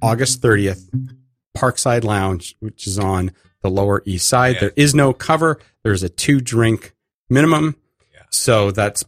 August 0.00 0.40
30th, 0.40 0.88
Parkside 1.56 2.04
Lounge, 2.04 2.56
which 2.60 2.86
is 2.86 2.98
on 2.98 3.32
the 3.62 3.70
Lower 3.70 4.02
East 4.04 4.26
Side. 4.26 4.56
There 4.60 4.72
is 4.76 4.94
no 4.94 5.12
cover. 5.12 5.58
There's 5.82 6.02
a 6.02 6.08
two 6.08 6.40
drink 6.40 6.94
minimum. 7.28 7.76
So 8.30 8.70
that's 8.70 9.04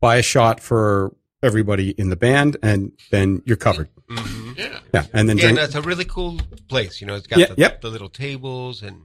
buy 0.00 0.16
a 0.16 0.22
shot 0.22 0.60
for 0.60 1.14
everybody 1.42 1.90
in 1.90 2.08
the 2.08 2.16
band 2.16 2.56
and 2.62 2.92
then 3.10 3.42
you're 3.44 3.56
covered. 3.56 3.88
Mm-hmm. 4.10 4.52
Yeah. 4.56 4.78
Yeah. 4.92 5.06
And 5.12 5.28
then 5.28 5.38
Yeah, 5.38 5.48
and 5.48 5.56
drink 5.56 5.72
that's 5.72 5.74
a 5.74 5.82
really 5.82 6.04
cool 6.04 6.40
place. 6.68 7.00
You 7.00 7.06
know, 7.06 7.14
it's 7.14 7.26
got 7.26 7.38
Yeah, 7.38 7.46
the, 7.46 7.54
yep. 7.56 7.80
the 7.80 7.90
little 7.90 8.08
tables 8.08 8.82
and 8.82 9.02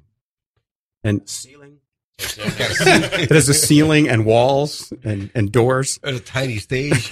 and 1.04 1.28
Ceiling. 1.30 1.78
it 2.38 3.32
has 3.32 3.48
a 3.50 3.54
ceiling 3.54 4.10
and 4.10 4.26
walls 4.26 4.92
and, 5.04 5.32
and 5.34 5.52
doors. 5.52 6.00
a 6.04 6.20
tiny 6.20 6.58
stage. 6.58 7.10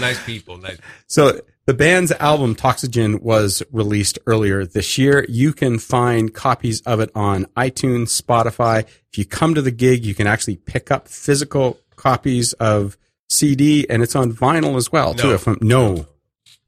nice 0.00 0.24
people. 0.24 0.58
Nice. 0.58 0.78
So 1.08 1.40
the 1.66 1.74
band's 1.74 2.12
album 2.12 2.54
Toxygen 2.54 3.20
was 3.20 3.62
released 3.72 4.18
earlier 4.26 4.64
this 4.64 4.96
year. 4.96 5.26
You 5.28 5.52
can 5.52 5.78
find 5.78 6.32
copies 6.32 6.80
of 6.82 7.00
it 7.00 7.10
on 7.14 7.46
iTunes, 7.56 8.20
Spotify. 8.20 8.84
If 9.10 9.18
you 9.18 9.24
come 9.24 9.54
to 9.54 9.62
the 9.62 9.70
gig, 9.70 10.04
you 10.04 10.14
can 10.14 10.26
actually 10.26 10.56
pick 10.56 10.90
up 10.90 11.08
physical 11.08 11.78
copies 11.96 12.52
of 12.54 12.96
CD 13.28 13.88
and 13.88 14.02
it's 14.02 14.14
on 14.14 14.32
vinyl 14.32 14.76
as 14.76 14.92
well 14.92 15.14
too. 15.14 15.32
If 15.32 15.46
I'm, 15.48 15.58
no, 15.60 16.06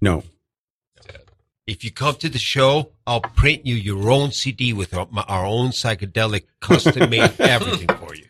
no. 0.01 0.25
If 1.67 1.83
you 1.83 1.91
come 1.91 2.17
to 2.17 2.29
the 2.29 2.39
show, 2.39 2.91
I'll 3.07 3.21
print 3.21 3.67
you 3.67 3.75
your 3.75 4.11
own 4.11 4.33
CD 4.33 4.73
with 4.73 4.95
our, 4.95 5.07
my, 5.11 5.23
our 5.23 5.45
own 5.45 5.71
psychedelic 5.71 6.45
custom 6.61 7.11
made 7.11 7.33
everything 7.39 7.89
for 7.97 8.15
you. 8.15 8.25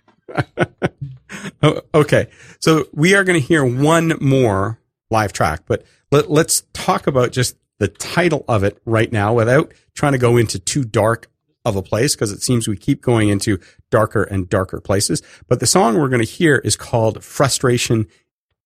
Oh, 1.62 1.80
okay. 1.94 2.28
So 2.60 2.86
we 2.92 3.14
are 3.14 3.24
going 3.24 3.40
to 3.40 3.46
hear 3.46 3.64
one 3.64 4.14
more 4.20 4.80
live 5.10 5.32
track, 5.32 5.62
but 5.66 5.84
let, 6.10 6.30
let's 6.30 6.62
talk 6.72 7.06
about 7.06 7.32
just 7.32 7.56
the 7.78 7.88
title 7.88 8.44
of 8.48 8.64
it 8.64 8.80
right 8.84 9.10
now 9.10 9.34
without 9.34 9.72
trying 9.94 10.12
to 10.12 10.18
go 10.18 10.36
into 10.36 10.58
too 10.58 10.84
dark 10.84 11.28
of 11.64 11.76
a 11.76 11.82
place 11.82 12.14
because 12.14 12.30
it 12.30 12.42
seems 12.42 12.68
we 12.68 12.76
keep 12.76 13.00
going 13.00 13.28
into 13.28 13.58
darker 13.90 14.22
and 14.22 14.48
darker 14.48 14.80
places. 14.80 15.22
But 15.48 15.60
the 15.60 15.66
song 15.66 15.98
we're 15.98 16.08
going 16.08 16.24
to 16.24 16.30
hear 16.30 16.56
is 16.56 16.76
called 16.76 17.24
Frustration 17.24 18.06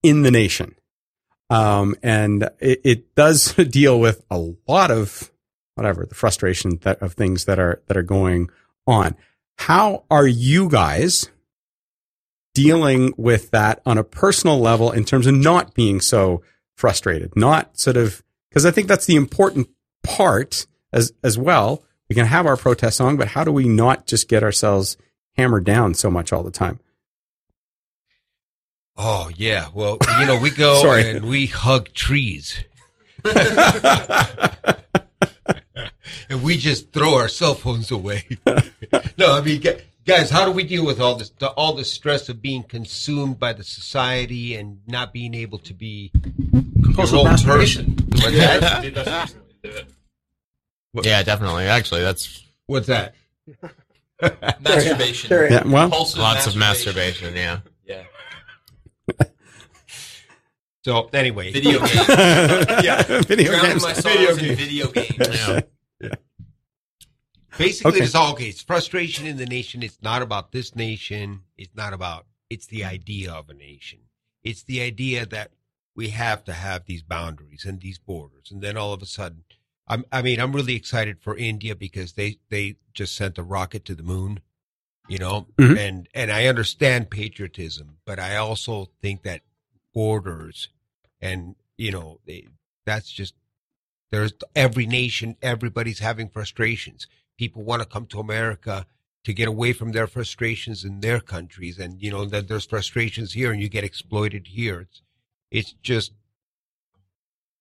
in 0.03 0.23
the 0.23 0.31
Nation. 0.31 0.75
Um, 1.51 1.95
and 2.03 2.49
it, 2.59 2.81
it 2.85 3.15
does 3.15 3.55
deal 3.71 3.99
with 4.01 4.25
a 4.31 4.53
lot 4.67 4.91
of 4.91 5.31
whatever 5.79 6.05
the 6.05 6.15
frustration 6.15 6.79
that 6.83 7.01
of 7.01 7.15
things 7.15 7.47
that 7.47 7.59
are, 7.59 7.81
that 7.87 7.97
are 7.97 8.03
going 8.03 8.51
on. 8.87 9.17
How 9.57 10.05
are 10.11 10.27
you 10.27 10.69
guys 10.69 11.31
dealing 12.53 13.15
with 13.17 13.53
that 13.53 13.81
on 13.87 13.97
a 13.97 14.05
personal 14.05 14.59
level 14.59 14.91
in 14.91 15.05
terms 15.05 15.27
of 15.27 15.35
not 15.35 15.75
being 15.75 16.01
so 16.01 16.43
frustrated, 16.75 17.35
not 17.37 17.79
sort 17.79 17.97
of, 17.97 18.23
because 18.51 18.67
I 18.67 18.73
think 18.73 18.89
that's 18.89 19.07
the 19.07 19.15
important 19.17 19.69
part 20.03 20.67
as, 20.93 21.13
as 21.23 21.39
well. 21.39 21.85
We 22.09 22.17
can 22.17 22.27
have 22.27 22.47
our 22.47 22.57
protest 22.57 22.97
song, 22.97 23.17
but 23.17 23.29
how 23.29 23.45
do 23.45 23.53
we 23.53 23.69
not 23.69 24.07
just 24.07 24.29
get 24.29 24.43
ourselves 24.43 24.97
hammered 25.37 25.65
down 25.65 25.95
so 25.95 26.11
much 26.11 26.33
all 26.33 26.43
the 26.43 26.51
time? 26.51 26.81
Oh 28.97 29.31
yeah. 29.37 29.69
Well, 29.73 29.99
you 30.19 30.27
know, 30.27 30.41
we 30.41 30.51
go 30.51 30.93
and 30.97 31.29
we 31.29 31.47
hug 31.47 31.93
trees. 31.95 32.65
and 36.29 36.43
we 36.43 36.57
just 36.57 36.93
throw 36.93 37.15
our 37.15 37.29
cell 37.29 37.55
phones 37.55 37.91
away. 37.91 38.25
no, 39.19 39.33
I 39.35 39.41
mean, 39.41 39.63
guys, 40.07 40.31
how 40.31 40.45
do 40.45 40.51
we 40.53 40.65
deal 40.65 40.85
with 40.85 41.01
all 41.01 41.15
this, 41.17 41.31
the, 41.31 41.49
all 41.51 41.75
the 41.75 41.85
stress 41.85 42.29
of 42.29 42.41
being 42.43 42.63
consumed 42.63 43.39
by 43.39 43.53
the 43.53 43.65
society 43.65 44.55
and 44.57 44.81
not 44.87 45.13
being 45.13 45.35
able 45.35 45.59
to 45.59 45.75
be 45.75 46.11
Compulsive 46.83 47.19
your 47.19 47.29
own 47.29 47.39
person? 47.39 47.95
That? 48.17 49.35
Yeah, 51.03 51.23
definitely. 51.23 51.65
Actually, 51.65 52.01
that's 52.01 52.43
What's 52.67 52.87
that? 52.89 53.15
Masturbation. 54.61 55.31
Yeah, 55.31 55.63
well, 55.65 55.85
Compulsive 55.89 56.19
lots 56.19 56.47
of 56.47 56.57
masturbation. 56.57 57.37
Yeah. 57.37 57.61
Yeah. 57.87 58.03
So 60.85 61.09
anyway, 61.13 61.53
Video 61.53 61.81
games. 61.81 62.09
yeah, 62.83 63.03
video 63.23 63.51
Drowning 63.51 63.71
games. 63.73 63.83
my 63.83 63.93
songs 63.93 64.39
in 64.39 64.55
video 64.57 64.89
games. 64.91 65.17
Yeah. 65.19 65.61
Basically, 67.57 67.93
Okay. 67.97 68.05
it's 68.05 68.15
all 68.15 68.33
okay. 68.33 68.49
It's 68.49 68.63
frustration 68.63 69.27
in 69.27 69.37
the 69.37 69.47
nation. 69.47 69.83
It's 69.83 69.99
not 70.03 70.23
about 70.23 70.53
this 70.53 70.77
nation. 70.77 71.43
It's 71.57 71.75
not 71.75 71.93
about, 71.93 72.27
it's 72.51 72.67
the 72.67 72.85
idea 72.85 73.33
of 73.33 73.49
a 73.49 73.55
nation. 73.55 74.01
It's 74.45 74.63
the 74.63 74.81
idea 74.81 75.27
that 75.27 75.53
we 75.97 76.11
have 76.11 76.45
to 76.45 76.53
have 76.53 76.85
these 76.85 77.03
boundaries 77.03 77.65
and 77.65 77.81
these 77.81 77.99
borders. 77.99 78.51
And 78.53 78.63
then 78.63 78.77
all 78.77 78.93
of 78.93 79.03
a 79.03 79.07
sudden, 79.07 79.45
I'm, 79.89 80.05
I 80.13 80.23
mean, 80.23 80.39
I'm 80.41 80.53
really 80.53 80.77
excited 80.77 81.21
for 81.21 81.37
India 81.37 81.75
because 81.75 82.13
they, 82.13 82.39
they 82.51 82.77
just 82.93 83.17
sent 83.17 83.39
a 83.39 83.43
rocket 83.43 83.85
to 83.87 83.95
the 83.95 84.03
moon, 84.05 84.41
you 85.09 85.19
know, 85.19 85.49
Mhm. 85.57 85.77
and, 85.77 86.09
and 86.15 86.31
I 86.31 86.47
understand 86.47 87.11
patriotism, 87.11 87.99
but 88.05 88.21
I 88.21 88.37
also 88.37 88.91
think 89.01 89.23
that 89.23 89.41
borders 89.95 90.69
and, 91.21 91.57
you 91.77 91.91
know, 91.91 92.21
they, 92.27 92.47
that's 92.85 93.11
just, 93.11 93.35
there's 94.11 94.33
every 94.55 94.87
nation, 94.87 95.37
everybody's 95.43 95.99
having 95.99 96.29
frustrations 96.29 97.07
people 97.39 97.63
want 97.63 97.81
to 97.81 97.89
come 97.89 98.05
to 98.07 98.21
America 98.21 98.85
to 99.25 99.33
get 99.33 99.49
away 99.49 99.73
from 99.73 99.93
their 99.93 100.07
frustrations 100.07 100.85
in 100.85 101.01
their 101.01 101.21
countries. 101.21 101.79
And, 101.79 102.03
you 102.03 102.11
know, 102.11 102.25
that 102.27 102.49
there's 102.49 102.67
frustrations 102.67 103.33
here 103.33 103.53
and 103.53 103.63
you 103.63 103.69
get 103.69 103.85
exploited 103.85 104.49
here. 104.49 104.81
It's, 104.81 105.03
it's 105.51 105.73
just 105.83 106.13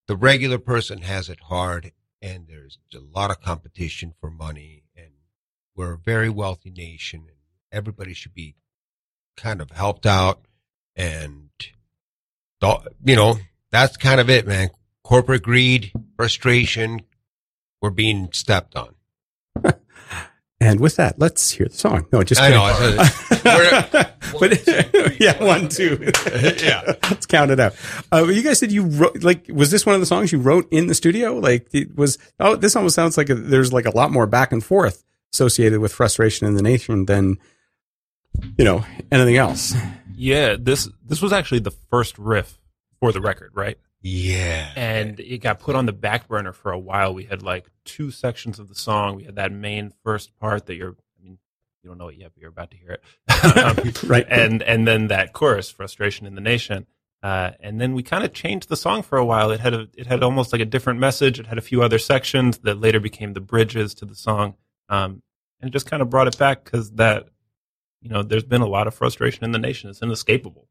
the 0.07 0.15
regular 0.15 0.57
person 0.57 1.03
has 1.03 1.29
it 1.29 1.39
hard 1.41 1.91
and 2.21 2.47
there's 2.47 2.79
a 2.93 2.99
lot 2.99 3.29
of 3.29 3.41
competition 3.41 4.13
for 4.19 4.31
money 4.31 4.83
and 4.95 5.11
we're 5.75 5.93
a 5.93 5.97
very 5.97 6.29
wealthy 6.29 6.71
nation 6.71 7.21
and 7.27 7.37
everybody 7.71 8.13
should 8.13 8.33
be 8.33 8.55
kind 9.35 9.61
of 9.61 9.71
helped 9.71 10.05
out. 10.05 10.41
And, 10.95 11.49
you 13.03 13.15
know, 13.15 13.37
that's 13.69 13.97
kind 13.97 14.19
of 14.19 14.29
it, 14.29 14.47
man. 14.47 14.69
Corporate 15.07 15.43
greed, 15.43 15.93
frustration, 16.17 16.99
we're 17.81 17.91
being 17.91 18.27
stepped 18.33 18.75
on. 18.75 18.93
And 20.59 20.79
with 20.79 20.95
that, 20.95 21.19
let's 21.19 21.51
hear 21.51 21.67
the 21.67 21.77
song. 21.77 22.07
No, 22.11 22.23
just 22.23 22.41
I 22.41 22.49
know. 22.49 22.75
kidding. 22.79 22.99
I 23.45 24.11
but 24.39 25.19
yeah, 25.19 25.43
one, 25.43 25.69
two. 25.69 26.11
Yeah. 26.33 26.95
Let's 27.03 27.27
count 27.27 27.51
it 27.51 27.59
out. 27.59 27.75
Uh, 28.11 28.25
you 28.25 28.41
guys 28.41 28.57
said 28.57 28.71
you 28.71 28.85
wrote, 28.85 29.21
like, 29.23 29.45
was 29.53 29.69
this 29.69 29.85
one 29.85 29.93
of 29.93 30.01
the 30.01 30.07
songs 30.07 30.31
you 30.31 30.39
wrote 30.39 30.67
in 30.71 30.87
the 30.87 30.95
studio? 30.95 31.35
Like, 31.35 31.67
it 31.73 31.95
was, 31.95 32.17
oh, 32.39 32.55
this 32.55 32.75
almost 32.75 32.95
sounds 32.95 33.17
like 33.17 33.29
a, 33.29 33.35
there's 33.35 33.71
like 33.71 33.85
a 33.85 33.95
lot 33.95 34.09
more 34.11 34.25
back 34.25 34.51
and 34.51 34.63
forth 34.65 35.03
associated 35.31 35.79
with 35.79 35.93
frustration 35.93 36.47
in 36.47 36.55
the 36.55 36.63
nation 36.63 37.05
than, 37.05 37.37
you 38.57 38.65
know, 38.65 38.83
anything 39.11 39.37
else. 39.37 39.75
Yeah, 40.15 40.55
this 40.59 40.89
this 41.05 41.21
was 41.21 41.31
actually 41.31 41.59
the 41.59 41.75
first 41.91 42.17
riff 42.17 42.57
for 42.99 43.11
the 43.11 43.21
record, 43.21 43.51
right? 43.53 43.77
yeah. 44.01 44.71
And 44.99 45.19
it 45.19 45.39
got 45.39 45.59
put 45.59 45.75
on 45.75 45.85
the 45.85 45.93
back 45.93 46.27
burner 46.27 46.53
for 46.53 46.71
a 46.71 46.79
while. 46.79 47.13
We 47.13 47.23
had 47.25 47.41
like 47.43 47.69
two 47.85 48.11
sections 48.11 48.59
of 48.59 48.67
the 48.69 48.75
song. 48.75 49.15
We 49.15 49.23
had 49.23 49.35
that 49.35 49.51
main 49.51 49.91
first 50.03 50.35
part 50.39 50.65
that 50.67 50.75
you're, 50.75 50.91
I 51.19 51.23
mean, 51.23 51.37
you 51.83 51.89
don't 51.89 51.97
know 51.97 52.07
it 52.09 52.17
yet, 52.17 52.31
but 52.33 52.41
you're 52.41 52.49
about 52.49 52.71
to 52.71 52.77
hear 52.77 52.91
it. 52.91 53.03
Um, 53.57 53.93
Right. 54.09 54.25
and 54.29 54.61
and 54.63 54.87
then 54.87 55.07
that 55.07 55.33
chorus, 55.33 55.69
"Frustration 55.69 56.25
in 56.27 56.35
the 56.35 56.41
Nation," 56.41 56.85
uh, 57.23 57.51
and 57.59 57.79
then 57.79 57.93
we 57.93 58.03
kind 58.03 58.23
of 58.23 58.33
changed 58.33 58.67
the 58.69 58.75
song 58.75 59.03
for 59.03 59.17
a 59.17 59.25
while. 59.25 59.51
It 59.51 59.59
had 59.59 59.73
a, 59.73 59.87
it 59.95 60.07
had 60.07 60.23
almost 60.23 60.51
like 60.53 60.61
a 60.61 60.65
different 60.65 60.99
message. 60.99 61.39
It 61.39 61.47
had 61.47 61.57
a 61.57 61.61
few 61.61 61.83
other 61.83 61.99
sections 61.99 62.57
that 62.59 62.79
later 62.79 62.99
became 62.99 63.33
the 63.33 63.41
bridges 63.41 63.93
to 63.95 64.05
the 64.05 64.15
song, 64.15 64.55
um, 64.89 65.21
and 65.61 65.71
just 65.71 65.85
kind 65.89 66.01
of 66.01 66.09
brought 66.09 66.27
it 66.27 66.37
back 66.37 66.63
because 66.63 66.91
that, 66.93 67.27
you 68.01 68.09
know, 68.09 68.23
there's 68.23 68.43
been 68.43 68.61
a 68.61 68.67
lot 68.67 68.87
of 68.87 68.93
frustration 68.95 69.43
in 69.43 69.51
the 69.51 69.59
nation. 69.59 69.89
It's 69.89 70.01
inescapable. 70.01 70.66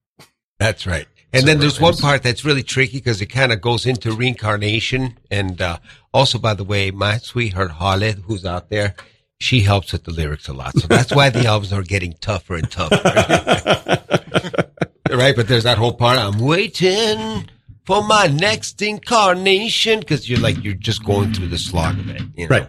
That's 0.59 0.87
right. 0.87 1.07
And 1.33 1.47
then 1.47 1.59
there's 1.59 1.81
one 1.81 1.97
part 1.97 2.23
that's 2.23 2.45
really 2.45 2.63
tricky 2.63 2.99
because 2.99 3.21
it 3.21 3.27
kind 3.27 3.53
of 3.53 3.61
goes 3.61 3.85
into 3.85 4.13
reincarnation. 4.13 5.19
And 5.31 5.61
uh, 5.61 5.79
also, 6.15 6.39
by 6.39 6.55
the 6.55 6.65
way, 6.65 6.91
my 6.91 7.19
sweetheart 7.19 7.73
Holly, 7.73 8.15
who's 8.27 8.47
out 8.47 8.71
there, 8.71 8.95
she 9.39 9.61
helps 9.61 9.93
with 9.93 10.05
the 10.05 10.13
lyrics 10.13 10.49
a 10.49 10.55
lot. 10.55 10.79
So 10.79 10.87
that's 10.87 11.15
why 11.15 11.29
the 11.29 11.47
albums 11.47 11.73
are 11.73 11.83
getting 11.83 12.15
tougher 12.15 12.55
and 12.55 12.71
tougher. 12.71 12.97
right? 15.11 15.37
But 15.37 15.49
there's 15.49 15.65
that 15.65 15.77
whole 15.77 15.93
part. 15.93 16.19
I'm 16.19 16.39
waiting 16.39 17.51
for 17.85 18.03
my 18.03 18.27
next 18.29 18.81
incarnation 18.81 20.01
because 20.01 20.29
you're 20.29 20.41
like 20.41 20.63
you're 20.65 20.75
just 20.75 21.05
going 21.05 21.35
through 21.35 21.49
the 21.49 21.59
slog 21.59 21.99
of 21.99 22.09
it, 22.09 22.23
you 22.35 22.49
know? 22.49 22.57
Right. 22.57 22.69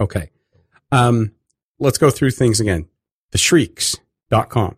Okay. 0.00 0.30
Um, 0.92 1.32
let's 1.78 1.98
go 1.98 2.10
through 2.10 2.32
things 2.32 2.60
again. 2.60 2.88
The 3.30 3.38
shrieks.com 3.38 4.76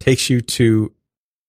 takes 0.00 0.30
you 0.30 0.40
to 0.40 0.92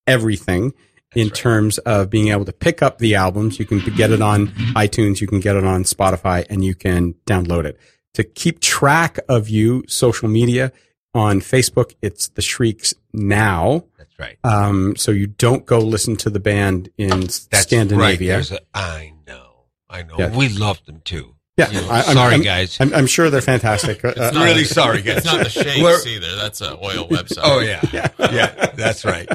everything 0.08 0.74
in 1.16 1.30
terms 1.30 1.78
of 1.80 2.10
being 2.10 2.28
able 2.30 2.46
to 2.46 2.52
pick 2.54 2.82
up 2.82 2.98
the 2.98 3.16
albums. 3.16 3.58
You 3.60 3.66
can 3.66 3.80
get 3.96 4.12
it 4.12 4.22
on 4.22 4.48
iTunes, 4.76 5.22
you 5.22 5.28
can 5.28 5.40
get 5.40 5.56
it 5.56 5.64
on 5.64 5.84
Spotify, 5.84 6.46
and 6.50 6.64
you 6.66 6.76
can 6.76 7.14
download 7.26 7.66
it. 7.66 7.80
To 8.16 8.24
keep 8.24 8.60
track 8.60 9.20
of 9.30 9.48
you, 9.50 9.84
social 9.88 10.28
media 10.30 10.72
on 11.14 11.40
Facebook, 11.40 11.94
it's 12.02 12.28
the 12.30 12.42
Shrieks 12.42 12.94
Now. 13.14 13.86
That's 13.98 14.20
right. 14.20 14.38
Um, 14.44 14.96
so 14.98 15.12
you 15.12 15.28
don't 15.28 15.66
go 15.66 15.80
listen 15.80 16.16
to 16.18 16.30
the 16.30 16.40
band 16.40 16.90
in 16.98 17.22
That's. 17.22 17.48
Scandinavia. 17.62 18.34
There's 18.34 18.52
a, 18.52 18.60
I 18.74 19.14
know, 19.26 19.66
I 19.90 20.04
know. 20.04 20.16
Yeah. 20.18 20.36
We 20.36 20.50
love 20.50 20.84
them 20.86 21.02
too. 21.06 21.36
yeah, 21.58 21.70
You 21.72 21.82
know, 21.82 21.90
I- 21.90 22.02
I'm- 22.02 22.14
sorry, 22.16 22.34
I'm- 22.34 22.42
guys. 22.44 22.78
I'm, 22.82 22.94
I'm 22.94 23.08
sure 23.08 23.30
they're 23.30 23.40
fantastic. 23.42 24.04
Uh, 24.06 24.10
It's 24.10 24.34
not- 24.36 24.44
really 24.46 24.66
sorry, 24.66 25.02
guys. 25.04 25.18
It's 25.18 25.26
not 25.26 25.44
the 25.44 25.50
shakes 25.50 25.82
We're- 25.82 26.02
either. 26.16 26.36
That's 26.36 26.60
an 26.62 26.78
oil 26.84 27.08
website. 27.08 27.40
Oh 27.44 27.60
yeah, 27.60 27.82
yeah, 28.20 28.72
that's 28.76 29.06
right. 29.06 29.28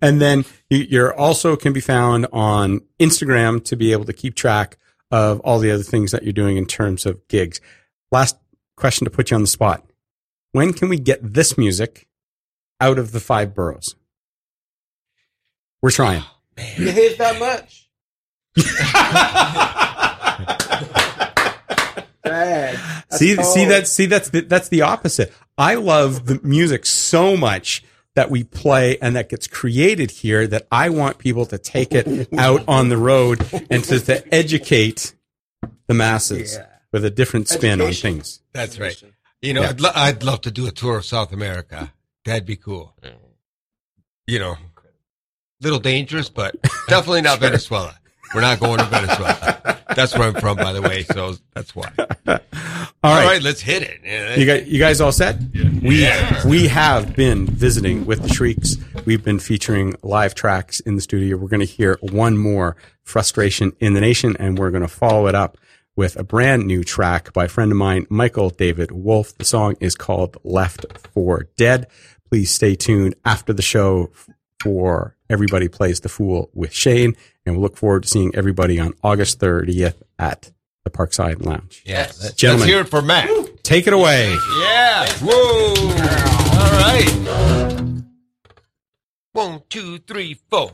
And 0.00 0.20
then 0.20 0.44
you- 0.70 0.86
you're 0.88 1.14
also 1.14 1.56
can 1.56 1.72
be 1.72 1.80
found 1.80 2.26
on 2.32 2.80
Instagram 3.00 3.62
to 3.64 3.76
be 3.76 3.92
able 3.92 4.04
to 4.04 4.12
keep 4.12 4.34
track 4.34 4.78
of 5.10 5.40
all 5.40 5.58
the 5.58 5.70
other 5.70 5.82
things 5.82 6.12
that 6.12 6.24
you're 6.24 6.32
doing 6.32 6.56
in 6.56 6.66
terms 6.66 7.06
of 7.06 7.26
gigs. 7.28 7.60
Last 8.10 8.36
question 8.76 9.04
to 9.04 9.10
put 9.10 9.30
you 9.30 9.34
on 9.36 9.42
the 9.42 9.46
spot. 9.48 9.84
When 10.52 10.72
can 10.72 10.88
we 10.88 10.98
get 10.98 11.34
this 11.34 11.58
music 11.58 12.06
out 12.80 12.98
of 12.98 13.12
the 13.12 13.20
five 13.20 13.54
boroughs? 13.54 13.94
We're 15.82 15.90
trying. 15.90 16.22
Oh, 16.58 16.62
you 16.78 16.90
hate 16.90 17.18
that 17.18 17.38
much? 17.38 17.88
See, 23.12 23.36
see 23.36 23.64
that, 23.66 23.86
see 23.86 24.06
that's 24.06 24.30
the, 24.30 24.40
that's 24.40 24.68
the 24.68 24.82
opposite. 24.82 25.32
I 25.56 25.76
love 25.76 26.26
the 26.26 26.40
music 26.42 26.84
so 26.84 27.36
much 27.36 27.84
that 28.16 28.30
we 28.30 28.42
play 28.42 28.98
and 29.00 29.14
that 29.14 29.28
gets 29.28 29.46
created 29.46 30.10
here 30.10 30.46
that 30.48 30.66
I 30.72 30.88
want 30.88 31.18
people 31.18 31.46
to 31.46 31.58
take 31.58 31.92
it 31.92 32.28
out 32.36 32.64
on 32.66 32.88
the 32.88 32.96
road 32.96 33.46
and 33.70 33.84
to, 33.84 34.00
to 34.00 34.34
educate 34.34 35.14
the 35.86 35.94
masses 35.94 36.54
Yeah. 36.54 36.66
with 36.92 37.04
a 37.04 37.10
different 37.10 37.46
spin 37.48 37.80
Education. 37.80 38.08
on 38.08 38.14
things. 38.16 38.40
That's 38.52 38.78
right. 38.80 39.00
You 39.42 39.54
know, 39.54 39.62
Yeah. 39.62 39.68
I'd, 39.68 39.80
lo- 39.80 39.90
I'd 39.94 40.22
love 40.24 40.40
to 40.42 40.50
do 40.50 40.66
a 40.66 40.72
tour 40.72 40.96
of 40.98 41.04
South 41.04 41.32
America. 41.32 41.92
That'd 42.24 42.46
be 42.46 42.56
cool. 42.56 42.96
You 44.26 44.38
know, 44.40 44.56
little 45.60 45.78
dangerous, 45.78 46.28
but 46.28 46.56
definitely 46.88 47.22
not 47.22 47.38
Venezuela. 47.40 47.96
We're 48.34 48.40
not 48.42 48.60
going 48.60 48.78
to 48.78 48.84
Venezuela. 48.86 49.78
That's 49.94 50.14
where 50.16 50.28
I'm 50.28 50.34
from, 50.34 50.56
by 50.56 50.72
the 50.72 50.82
way. 50.82 51.04
So 51.04 51.36
that's 51.54 51.74
why. 51.74 51.90
All 51.98 52.04
All 53.04 53.14
right. 53.14 53.24
right, 53.26 53.42
let's 53.42 53.60
hit 53.60 53.82
it. 53.82 54.00
Yeah, 54.04 54.34
You 54.36 54.46
guys, 54.46 54.66
you 54.68 54.78
guys 54.78 55.00
all 55.00 55.12
set? 55.12 55.36
We 55.82 56.02
Yeah. 56.02 56.46
we 56.46 56.66
have 56.68 57.14
been 57.16 57.46
visiting 57.46 58.04
with 58.04 58.22
the 58.22 58.28
Shrieks. 58.28 58.76
We've 59.04 59.22
been 59.24 59.38
featuring 59.38 59.94
live 60.02 60.34
tracks 60.34 60.80
in 60.80 60.96
the 60.96 61.00
studio. 61.02 61.36
We're 61.36 61.48
going 61.48 61.60
to 61.60 61.66
hear 61.66 61.98
one 62.02 62.36
more 62.36 62.76
"Frustration 63.04 63.72
in 63.80 63.94
the 63.94 64.00
Nation," 64.00 64.36
and 64.38 64.58
we're 64.58 64.70
going 64.70 64.82
to 64.82 64.88
follow 64.88 65.28
it 65.28 65.34
up 65.34 65.56
with 65.94 66.16
a 66.16 66.24
brand 66.24 66.66
new 66.66 66.84
track 66.84 67.32
by 67.32 67.44
a 67.44 67.48
friend 67.48 67.70
of 67.72 67.78
mine, 67.78 68.06
Michael 68.10 68.50
David 68.50 68.90
Wolf. 68.90 69.32
The 69.38 69.44
song 69.44 69.76
is 69.80 69.94
called 69.94 70.36
"Left 70.44 70.84
for 71.14 71.46
Dead." 71.56 71.86
Please 72.28 72.50
stay 72.50 72.74
tuned 72.74 73.14
after 73.24 73.52
the 73.52 73.62
show 73.62 74.10
for 74.60 75.15
"Everybody 75.28 75.68
Plays 75.68 76.00
the 76.00 76.08
Fool" 76.08 76.50
with 76.54 76.72
Shane, 76.72 77.16
and 77.44 77.54
we'll 77.56 77.62
look 77.62 77.76
forward 77.76 78.04
to 78.04 78.08
seeing 78.08 78.34
everybody 78.34 78.78
on 78.78 78.94
August 79.02 79.40
30th 79.40 80.02
at 80.18 80.52
the 80.84 80.90
Parkside 80.90 81.44
Lounge. 81.44 81.82
Let's, 81.86 82.32
Gentlemen. 82.34 82.60
let's 82.60 82.72
hear 82.72 82.80
it 82.80 82.88
for 82.88 83.02
Matt. 83.02 83.28
Take 83.62 83.86
it 83.86 83.92
away. 83.92 84.36
Yeah. 84.60 85.08
Whoa. 85.20 85.74
All 86.58 86.70
right. 86.72 88.02
One, 89.32 89.62
two, 89.68 89.98
three, 89.98 90.38
four. 90.48 90.72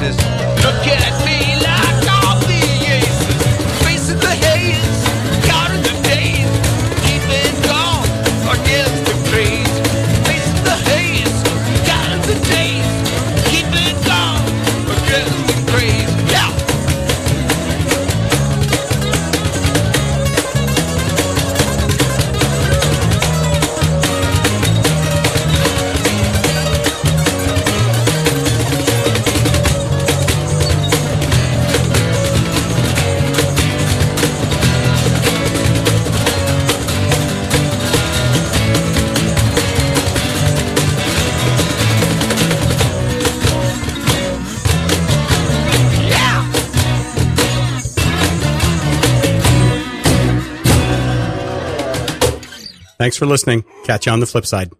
Faces. 0.00 0.39
For 53.20 53.26
listening. 53.26 53.64
Catch 53.84 54.06
you 54.06 54.12
on 54.12 54.18
the 54.18 54.26
flip 54.26 54.46
side. 54.46 54.72